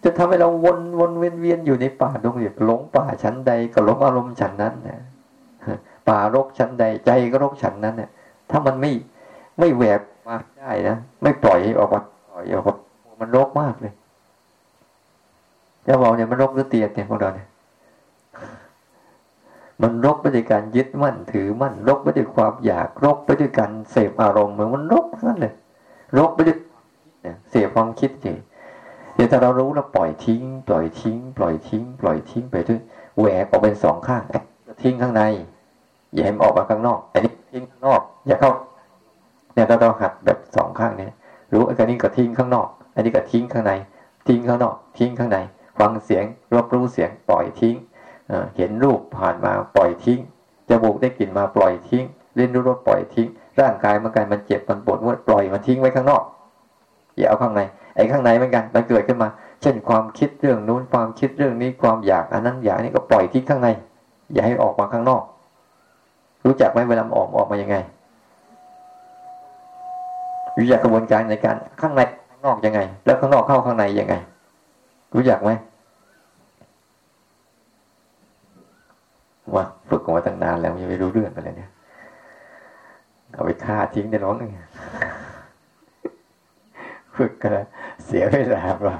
[0.03, 4.99] จะทำให้เราวนวนเวียนเวียนอยู่ในป่าดงเดิบหลงป่าชั้นใดก็หลงอารมณ์ชั้นนั้นนะ
[6.07, 8.09] ป่ารกชั้นใดใจก็รกชั้นนั้นเนี่ย
[8.49, 8.91] ถ้ามันไม่
[9.59, 12.01] ไม่แหวกมาได้นะไม่ปล่อยออกมา
[12.31, 12.75] ปล่อยออกมา
[13.21, 13.93] มันรกมากเลย
[15.87, 17.47] จะบอกเนี่ยมันรกหรือเตียนเนี่ยพวกเราเนี่ย
[19.81, 25.53] มันรกไปด้วยการยึดมั่นถือมั่นรกไปด้วยความอยากรกไปด้วยการเสพอารมณ์เหมือนมันรกนั่นเลย
[26.17, 26.57] รกไปด้วย
[27.49, 28.37] เสพความคิดเฉย
[29.19, 32.81] เดี๋ยวถ้าเรารู้แล้วปล่อยทิ้ง ปล่อยทิ้ง ปล่อยทิ้ง ปล่อยทิ้งไปด้วย
[33.19, 34.23] แหวกออกเป็นสองข้าง
[34.83, 35.23] ทิ้งข้างใน
[36.13, 38.51] อย่าให้มันออกมาข้างนอก อันนี้ทิ้งข้างนอก อย่าเข้า
[39.53, 41.13] เนี่ยเราต้องหัดแบบสองข้างเนี่ย
[41.53, 43.73] รู้อันนี้ก็ทิ้งข้างนอก อันนี้ก็ทิ้งข้างใน
[44.27, 45.37] ทิ้งข้างนอก ทิ้งข้างใน
[45.79, 47.75] ฟังเสียงรับรู้เสียง ปล่อยทิ้ง
[48.55, 50.19] เห็นรูปผ่านมาปล่อยทิ้ง
[50.69, 52.03] จมูกได้กลิ่นมาปล่อยทิ้ง
[52.35, 53.27] เล่นรู้รสปล่อยทิ้ง
[53.59, 56.23] ร่างกายมันกันมันเจ็บมันปวดมันปล่อยมันทิ้งไว้ข้างนอก
[57.17, 57.61] อย่าเอาข้างใน
[57.99, 59.29] อ้ข้างในเหมือนกันมันเกิดขึ้นมา
[59.61, 63.67] เช่นความคิดเรื่องนู้นความคิดเรื่องนี้ความอยากอันนั้นอยากนี่ก็ปล่อยทิ้งข้างใน
[64.33, 65.23] อย่าให้ออกมาข้างนอก
[66.45, 67.75] รู้จักไหมเวลาออกออกมายังไง
[70.57, 74.15] รู้จักกระบวนการในการข้างในข้างนอกยังไง แล้วข้างนอกเข้าข้างในยังไง
[75.15, 75.51] รู้จักไหม
[79.53, 81.71] ว่าฝึกมาตั้งนานแล้วยังไม่รู้เรื่องกันเลยเนี่ย
[83.33, 84.51] เอาไปฆ่าทิ้งได้ร้องหนึ่ง
[87.19, 87.51] ฝึกกัน
[88.05, 88.97] เสียเวลาเปล่า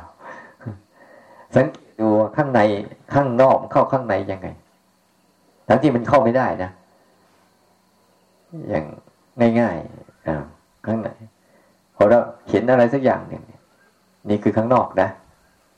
[1.55, 2.07] สังเกตดู
[2.37, 2.61] ข้างใน
[3.13, 4.47] ข้างนอกเข้าข้างในยังไง
[5.67, 6.71] ทั้งที่มันเข้าไม่ได้นะ
[8.69, 8.85] อย่าง
[9.59, 10.43] ง่ายๆอ่า
[10.85, 11.09] ข้างใน
[11.95, 13.43] พอเราเห็นอะไรสักอย่างหนึ่ง
[14.29, 15.09] นี่คือข้างนอกนะ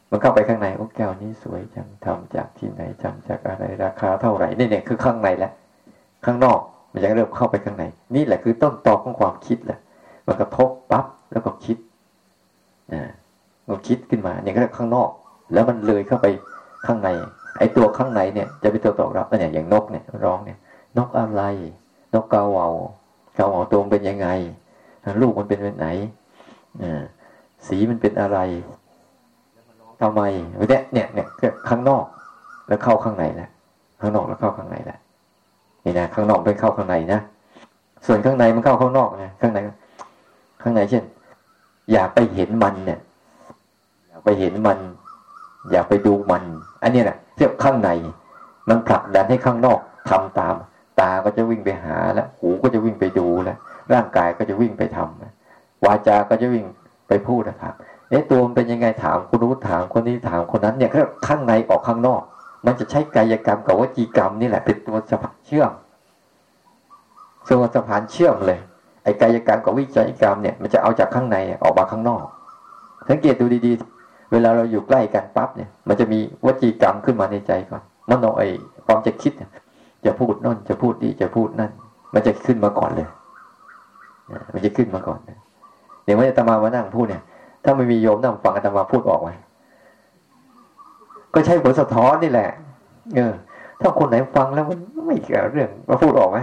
[0.10, 5.52] มันเข้าไปข้างในโอ้แก้วนี้สวยจังทำจากที่ไหนจำจากอะไรราคาเท่าไหร่นี่เนี่ยคือข้างในแล้ว
[6.26, 6.60] ข้างนอก
[6.94, 7.84] มันยังเริ่มเข้าไปข้างใน
[8.16, 9.80] นี่แหละคือต้นตอของความคิดแหละ
[10.26, 11.78] มันกระทบปั๊บแล้วก็คิด
[12.94, 13.04] นะ
[13.68, 15.10] มันคิดขึ้นมาเนี่ยก็เรียกข้างนอก
[15.54, 16.28] แล้วมันเลยเข้าไป
[16.86, 17.10] ข้างใน
[17.58, 20.58] ไอ้ตัวข้างในเนี่ย จะเป็นตัวตอบรับเนี่ยอย่างนกเนี่ยร้องเนี่ย
[20.98, 21.44] นกอะไร
[22.14, 22.68] นกกาเหวา
[23.36, 24.28] เกาเหวาตัวเป็นยังไง
[25.22, 25.88] ลูกมันเป็นแบบไหน
[27.68, 28.38] สีมันเป็นอะไร
[30.02, 30.22] ทำไม
[30.70, 31.28] เนี่ยเนี่ยเนี่ย
[31.70, 32.06] ข้างนอก
[32.68, 33.50] แล้วเข้าข้างในแล้ว
[34.02, 35.00] ข้างนอกแล้วเข้าข้างในแล้ว
[35.84, 37.20] นี่นะข้างนอกไปเข้าข้างในนะ
[38.08, 39.60] ส่วนข้างในมันเข้าข้างนอกไงข้างใน
[40.62, 41.04] ข้างในเช่น
[41.92, 43.00] อยากไปเห็นมันเนี่ย
[44.08, 44.80] อยากไปเห็นมัน
[45.72, 46.44] อยากไปดูมัน
[46.84, 47.90] อันนี้แหละเรียกข้างใน
[48.70, 49.80] มันผลักดันให้ข้างนอก
[50.10, 50.56] ทำตาม
[51.00, 53.58] ตาก็จะวิ่งไปหาแล้วหูก็จะวิ่งไปดูแล้ว
[53.94, 56.66] ร่างกายก็จะวิ่งไปทำวาจาก็จะวิ่ง
[57.08, 57.74] ไปพูดนะครับ
[58.10, 60.92] เอ๊ะตัวมันเป็นยังไงถามคนรู้ถามคนนี้ถามคนนั้นเนี่ย
[61.28, 62.22] ข้างในออกข้างนอก
[62.66, 65.72] มันจะใช้กายกรรมกับวจีกรรมนี่แหละเป็นตัวสะพานเชื่อม
[67.50, 68.60] ตัวสะพานเชื่อมเลย
[69.04, 72.24] ไอ้กายกรรมกับวิจัยกรรมเนี่ยมันจะเอาจากข้างในออกมาข้างนอก
[73.10, 78.48] สังเกตดูดีๆ เวลาเราอยู่ใกล้กันปั๊บเนี่ย มันจะมีวจีกรรมขึ้นมาในใจก่อนมโนไอ้
[78.86, 79.34] ความจะคิด
[80.06, 81.72] จะพูดนั่นจะพูดดีจะพูดนั่น
[82.14, 83.08] มันจะขึ้นมาก่อนเลย
[84.54, 85.20] มันจะขึ้นมาก่อน
[86.04, 87.24] เดี๋ยวว่าจะตมามานั่งพูดเนี่ย
[87.64, 89.30] ถ้าไม่มีโยมนั่งฟังอาตมาพูดออกไหม
[91.34, 92.50] ก็ใช่ผลสะท้อนนี่แหละ
[93.16, 93.34] เออ
[93.82, 96.40] ถ้าคนไหนฟังแล้วมันไม่เกี่ยวเรื่องมาพูดออกไหม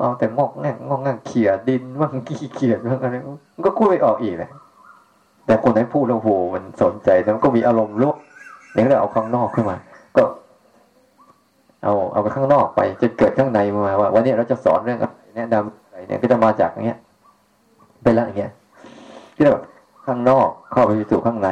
[0.00, 3.16] เอาแต่งอกแงงอกแงงเขี่ยดินบ้างขี้เกียจบ้างอะไร
[3.66, 4.50] ก็พูดไม่ออกอีกแหละ
[5.46, 8.16] แต่คนไหนพูดแล้วโหมันสนใจแล้วก็มีอารมณ์ร่วม
[8.72, 9.76] เนี่ยเราเอาข้างนอกขึ้นมา
[10.16, 10.22] ก็
[11.84, 16.98] เอาเอาไปข้างนอกไปจนเกิดข้างในมาว่าวันนี้เราจะสอนเรื่องอะไรแนะนำอะไรเนี่ยก็จะมาจากอย่างเงี้ย
[18.02, 18.52] เป็นละอย่างเงี้ย
[19.34, 19.62] ที่แบบ
[20.06, 21.50] ข้างนอกเข้าไปสู่ข้างใน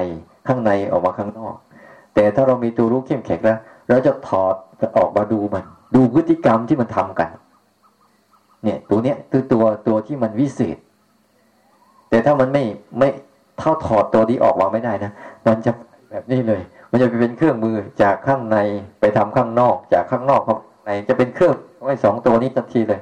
[0.48, 1.54] ข้างในออกมาข้างนอก
[2.14, 3.58] แต่ถ้าเรามีตัวรู้เข้มแข็งแล้ว
[3.88, 5.64] เราจะถอดจะออกมาดูมัน
[5.94, 7.30] ดูพฤติกรรมที่มันทำกัน
[8.64, 10.76] เนี่ยตัวเนี้ยคือตัวตัวที่มันวิเศษ
[12.08, 12.64] แต่ถ้ามันไม่
[12.98, 13.08] ไม่
[13.58, 15.12] เท่าถอดตัวนี้ออกมางไม่ได้นะ
[15.46, 15.72] มันจะ
[16.10, 18.58] แบบนี้เลย มันจะเป็นเครื่องมือจากข้างใน
[19.00, 20.56] ไปทำข้างนอก จากข้างนอกเข้า
[20.86, 23.00] ในจะเป็นเครื่องไว้สองตัวนี้ทันทีเลย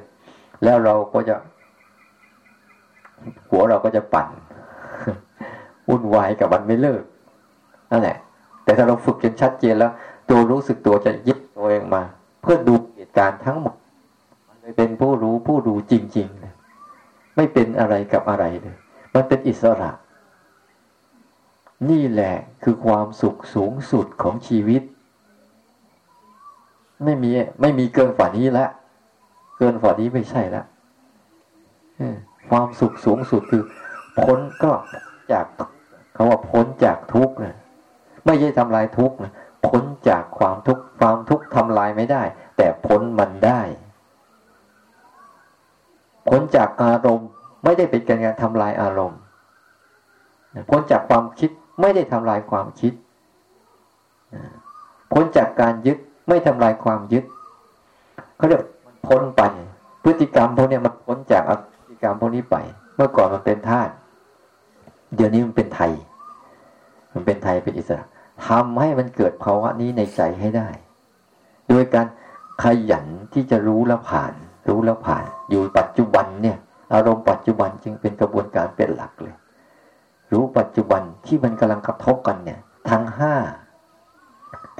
[0.63, 1.35] แล้วเราก็จะ
[3.49, 4.27] หัวเราก็จะปั่น
[5.89, 7.03] วุ่นวายกับมันไม่เลิก
[7.91, 8.17] นั่นแหละ
[8.63, 9.91] แต่ถ้าเราฝึกจนชัดเจนแล้ว
[10.29, 12.03] ตัวรู้สึกตัวจะยึดตัวเองมา
[12.41, 13.75] เพื่อดูเหตุการณ์ทั้งหมด
[14.69, 16.53] เลยเป็นผู้รู้ผู้ดูจริงๆเลย
[17.35, 18.75] ไม่เป็นอะไรกับอะไรเลย
[19.13, 19.91] มันเป็นอิสระ
[21.89, 24.81] นี่แหละคือความสุขสูงสุดของชีวิต
[27.03, 28.67] ไม่มีไม่มีเกินฝ่านี้ละ
[29.57, 30.63] เกินฝ่านี้ไม่ใช่ละ
[32.49, 33.63] ความสุขสูงสุดคือ
[34.21, 34.71] พ้นก็
[35.31, 35.45] จาก
[36.13, 37.55] เขาว่าพ้นจากทุกข์นะ
[38.25, 39.33] ไม่ใช่ทำลายทุกข์นะ
[39.67, 42.23] พ้นจากความทุกข์ความทุกข์ทำลายไม่ได้
[42.57, 43.61] แต่พ้นมันได้
[46.29, 47.29] พ้นจากอารมณ์
[47.63, 49.19] ไม่ได้เป็นการทำลายอารมณ์
[50.69, 51.49] พ้นจากความคิด
[51.81, 52.93] ไม่ได้ทำลายความคิด
[55.13, 57.23] พ้นจากการยึดไม่ทำลายความยึด
[58.37, 58.63] เขาเรียก
[59.07, 59.43] พ้นไป
[60.03, 61.51] พฤติกรรมพวกนี้มันพ้นจากพ
[61.83, 62.55] ฤติกรรมพวกนี้ไป
[62.95, 63.93] เมื่อก่อนมันเป็นธาตุ
[65.15, 65.91] เดี๋ยวนี้มันเป็นไทย
[67.13, 68.05] มันเป็นไทยเป็นอิสระ
[68.47, 70.67] ทำให้มันเกิดภาวะนี้ในใจให้ได้
[71.69, 72.07] โดยการ
[72.63, 74.33] ขยันที่จะรู้แล้วผ่าน
[74.67, 76.57] รู้แล้วผ่าน อยู่ปัจจุบันเนี่ย
[76.93, 79.35] อารมณ์ปัจจุบันจึงเป็นกระบวนการเป็นหลักเลย
[80.31, 83.33] รู้ปัจจุบันที่มันกำลังกระทบกันเนี่ย ทั้งห้า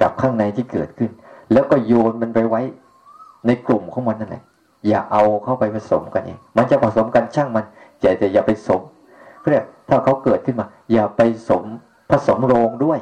[0.00, 1.10] กับข้างในที่เกิดขึ้น
[1.52, 2.60] แล้วก็โยนมันไปไว้
[3.46, 4.44] ในกลุ่มของมันนั่นแหละ
[4.88, 7.64] อย่าเอาเข้าไปผสมกันเองมันจะผสมกันช่างมัน
[8.00, 8.82] แต่แต่อย่าไปสม
[9.50, 11.64] เรียกถ้าเขาเกิดขึ้นมา อย่าไปสม
[12.10, 13.00] ผสมโรงด้วย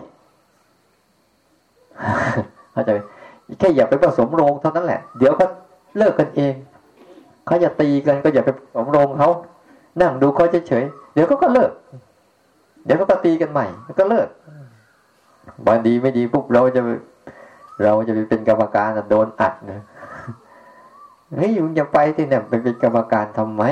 [2.73, 2.91] เข้าใจ
[3.59, 5.45] แค่อย่าไปผสมโรงเท่านั้นแหละ เดี๋ยวก็
[5.97, 6.55] เลิกกันเอง
[7.49, 9.31] เขาจะตีกันก็อย่าไปผสมรงเขา
[10.01, 11.71] นั่งดูเขาเฉยๆเดี๋ยวก็ก็เลิก
[12.85, 13.67] เดี๋ยวก็ก็ตีกันใหม่
[13.99, 14.29] ก็เลิก
[15.67, 16.81] บางดีไม่ดีปุ๊บเราจะ
[17.83, 19.83] เราจะไปเป็นกรรมการโดนอัดนะ
[21.37, 23.63] เฮ้ยมึงจะไปที่เนี่ยไปเป็นกรรมการทำไม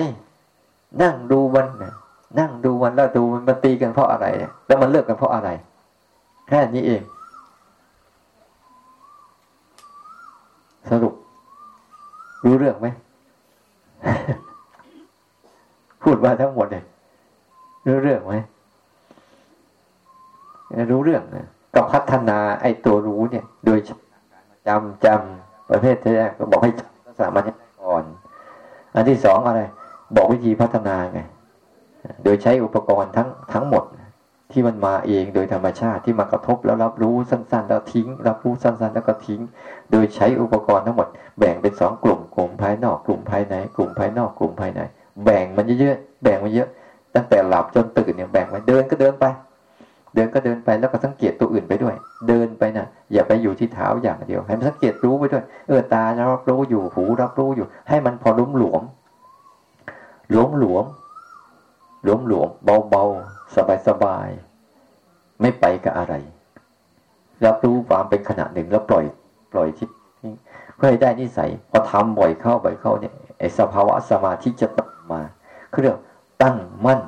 [1.03, 1.93] นั่งดูมันนะ
[2.39, 4.27] นั่งดูมันแล้วดูมันมันตีกันเพราะอะไร
[4.66, 5.49] แล้วมันเลิกกันเพราะอะไร
[6.49, 7.03] แค่นี้เอง
[10.91, 11.14] สรุป
[12.45, 12.89] รู้เรื่องไหม
[16.02, 16.84] พูดมาทั้งหมดเลย
[17.86, 18.34] รู้เรื่องไหม
[20.90, 23.78] รู้เรื่องนะก็พัฒนาไอ้ตัวรู้เนี่ย โดย
[24.68, 26.72] จำจำประเภทแรกก็บอกให้
[27.20, 27.42] สามัญ
[27.82, 28.04] ก่อน
[28.94, 29.61] อันที่สองอะไร
[30.16, 31.20] บอกวิธีพัฒนาไง
[32.24, 33.84] โดยใช้อุปกรณ์ทั้งทั้งหมด
[34.59, 39.40] ที่มันมาเองโดยธรรมชาติที่มากระทบแล้วรับรู้สั้นๆ แล้วทิ้ง รับรู้สั้นๆ แล้วก็ทิ้ง
[39.90, 44.80] โดยใช้อุปกรณ์ทั้งหมดแบ่งเป็นสองกลุ่มกลุ่มภายนอกกลุ่มภายในกลุ่มภายนอกกลุ่มภายใน
[45.24, 46.68] แบ่งมันเยอะๆแบ่งมันเยอะ
[47.14, 49.24] ตั้งแต่หลับจนตื่นเนี่ยแบ่งไปเดินก็เดินไป
[50.14, 51.94] เดินก็เดินไปแล้วก็สังเกตตัวอื่นไปด้วย
[52.28, 56.02] เดินไปนะอย่าไปอยู่ที่เท้าอย่างเดียว ให้มันสังเกตรู้ไปด้วย เออตา
[56.32, 58.82] รับรู้อยู่หูรับรู้อยู่ ให้มันพอลุ้มหลวม
[60.30, 60.84] หลวมหลวม
[62.04, 63.04] หลวมหลวมเบาเบา
[63.54, 64.28] สบายสบาย
[65.41, 66.14] ไม่ไปกับอะไร
[67.45, 69.05] รับรู้ความเป็นขณะหนึ่งแล้วปล่อย
[69.53, 69.89] ปล่อยทิศ
[70.76, 74.80] เพื่อให้ได้นิสัยพอทำบ่อยเข้าบ่อยเข้าเนี่ยไอสภาวะสมาธิจะต
[75.12, 75.20] มา
[75.72, 75.99] คือเรื่อง
[76.43, 76.57] ตั้ง
[76.87, 77.01] มั่น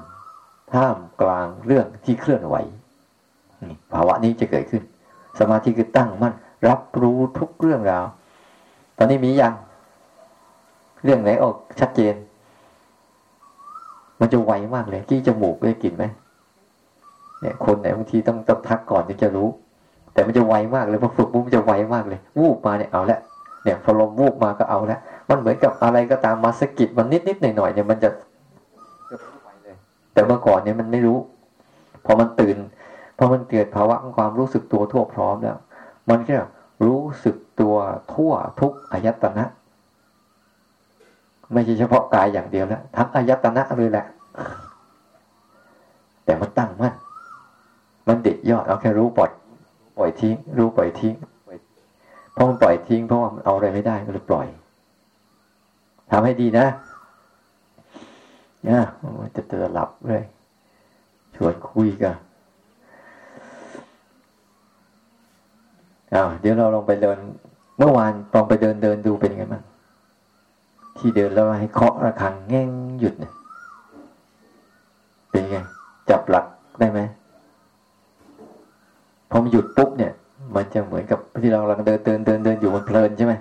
[0.73, 2.57] ท่ามกลางเรื่องที่เคลื่อนไหว
[3.93, 4.83] ภาวะนี้จะเกิดขึ้น
[5.39, 6.35] สมาธิคือตั้งมั่น
[6.69, 8.07] รับรู้ทุกเรื่องราว
[8.97, 9.55] ตอนนี้มียัง
[11.05, 12.15] เรื่องไหนออกชัดเจน
[14.21, 16.05] มันจะไวมากเลยกี้จมูกได้กลิ่นไหม
[17.41, 19.49] เนี่ยคนไหนบางทีต้องต้องทักก่อนถึงจะรู้
[20.13, 23.19] แต่มันจะไวมากเลยพอฝึกปุ๊บมันจะไวมากเลย วูบมาเนี่ยเอาละ
[23.65, 28.09] เนี่ยพอลมวูบมาก็เอาละมันเหมือนกับอะไรก็ตามมาสกิดมันนิดนิดหน่อยหน่อยเนี่ยมันจะ
[30.13, 31.19] แต่เมื่อก่อนเนี่ยมันไม่รู้
[32.05, 32.57] พอมันตื่น
[33.19, 35.59] พอมันเกิดภาวะของความรู้สึกตัวทั่วพร้อมแล้ว
[36.11, 36.37] มันก็
[36.87, 37.77] รู้สึกตัว
[38.15, 39.45] ทั่วทุกอายตนะ
[41.53, 44.07] ไม่ใช่เฉพาะกายอย่างเดียวแล้วทั้งอายตนะเลยแหละ
[46.25, 46.95] แต่มันตั้งมั่น
[48.09, 49.31] มันเด็ดยอดเอาแค่รู้ปล่อย
[49.99, 51.15] ปล่อยทิ้ง รู้ปล่อยทิ้ง
[52.33, 54.47] เพราะมันปล่อยทิ้งเพราะว่ามันเอาอะไรไม่ได้ก็เลยปล่อย
[56.11, 56.67] ทำให้ดีนะ
[58.65, 58.83] เนี่ย
[59.35, 60.25] จะจะหลับเลย
[61.35, 62.17] ชวนคุยกัน
[66.15, 67.19] อ้าวเดี๋ยวเราลองไปเดิน
[67.79, 69.65] เมื่อวานลองไปเดินเดินดูเป็นไงบ้าง
[70.99, 73.33] ที่เดินแล้วให้เคาะระฆังแง่งหยุดเนี่ย
[75.31, 75.57] เป็นไง
[76.11, 76.45] จับหลัก
[76.79, 77.01] ได้ไหม
[79.31, 80.13] พอมันหยุดปุ๊บเนี่ย
[80.55, 83.35] มันจะเหมือนกับที่เรากำลังเดินเดินเดินเดินอยู่มันเพลินใช่ไหม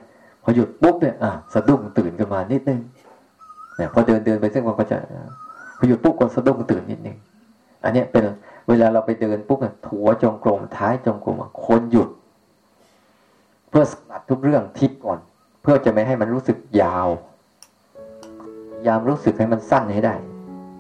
[0.44, 2.80] พอหยุดปุ๊บเนี่ยอะสะดุ้งตื่นขึ้นมานิดนึง
[3.78, 4.98] เนี่ยพอเดินเดินไปซึ่งมันก็จะ
[5.78, 7.18] พอหยุดปุ๊บก็สะดุ้งตื่นนิดนึง
[7.84, 8.24] อันนี้เป็น
[8.68, 12.10] เวลาเราไปเดินปุ๊บเนี่ยถัวจงกรมท้ายจงกรมคนหยุด
[13.70, 15.20] เพื่อสลัดทุกเรื่องทิศก่อน
[15.62, 17.08] เพื่อจะไม่ให้มันรู้สึกยาว
[18.88, 20.16] ยามรู้สึกให้มันสั้นให้ได้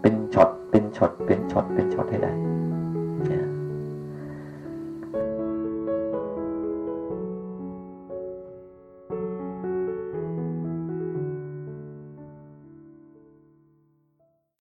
[0.02, 2.57] เป็นช็อตเป็นช็อตเป็นช็อตเป็นช็อตให้ได้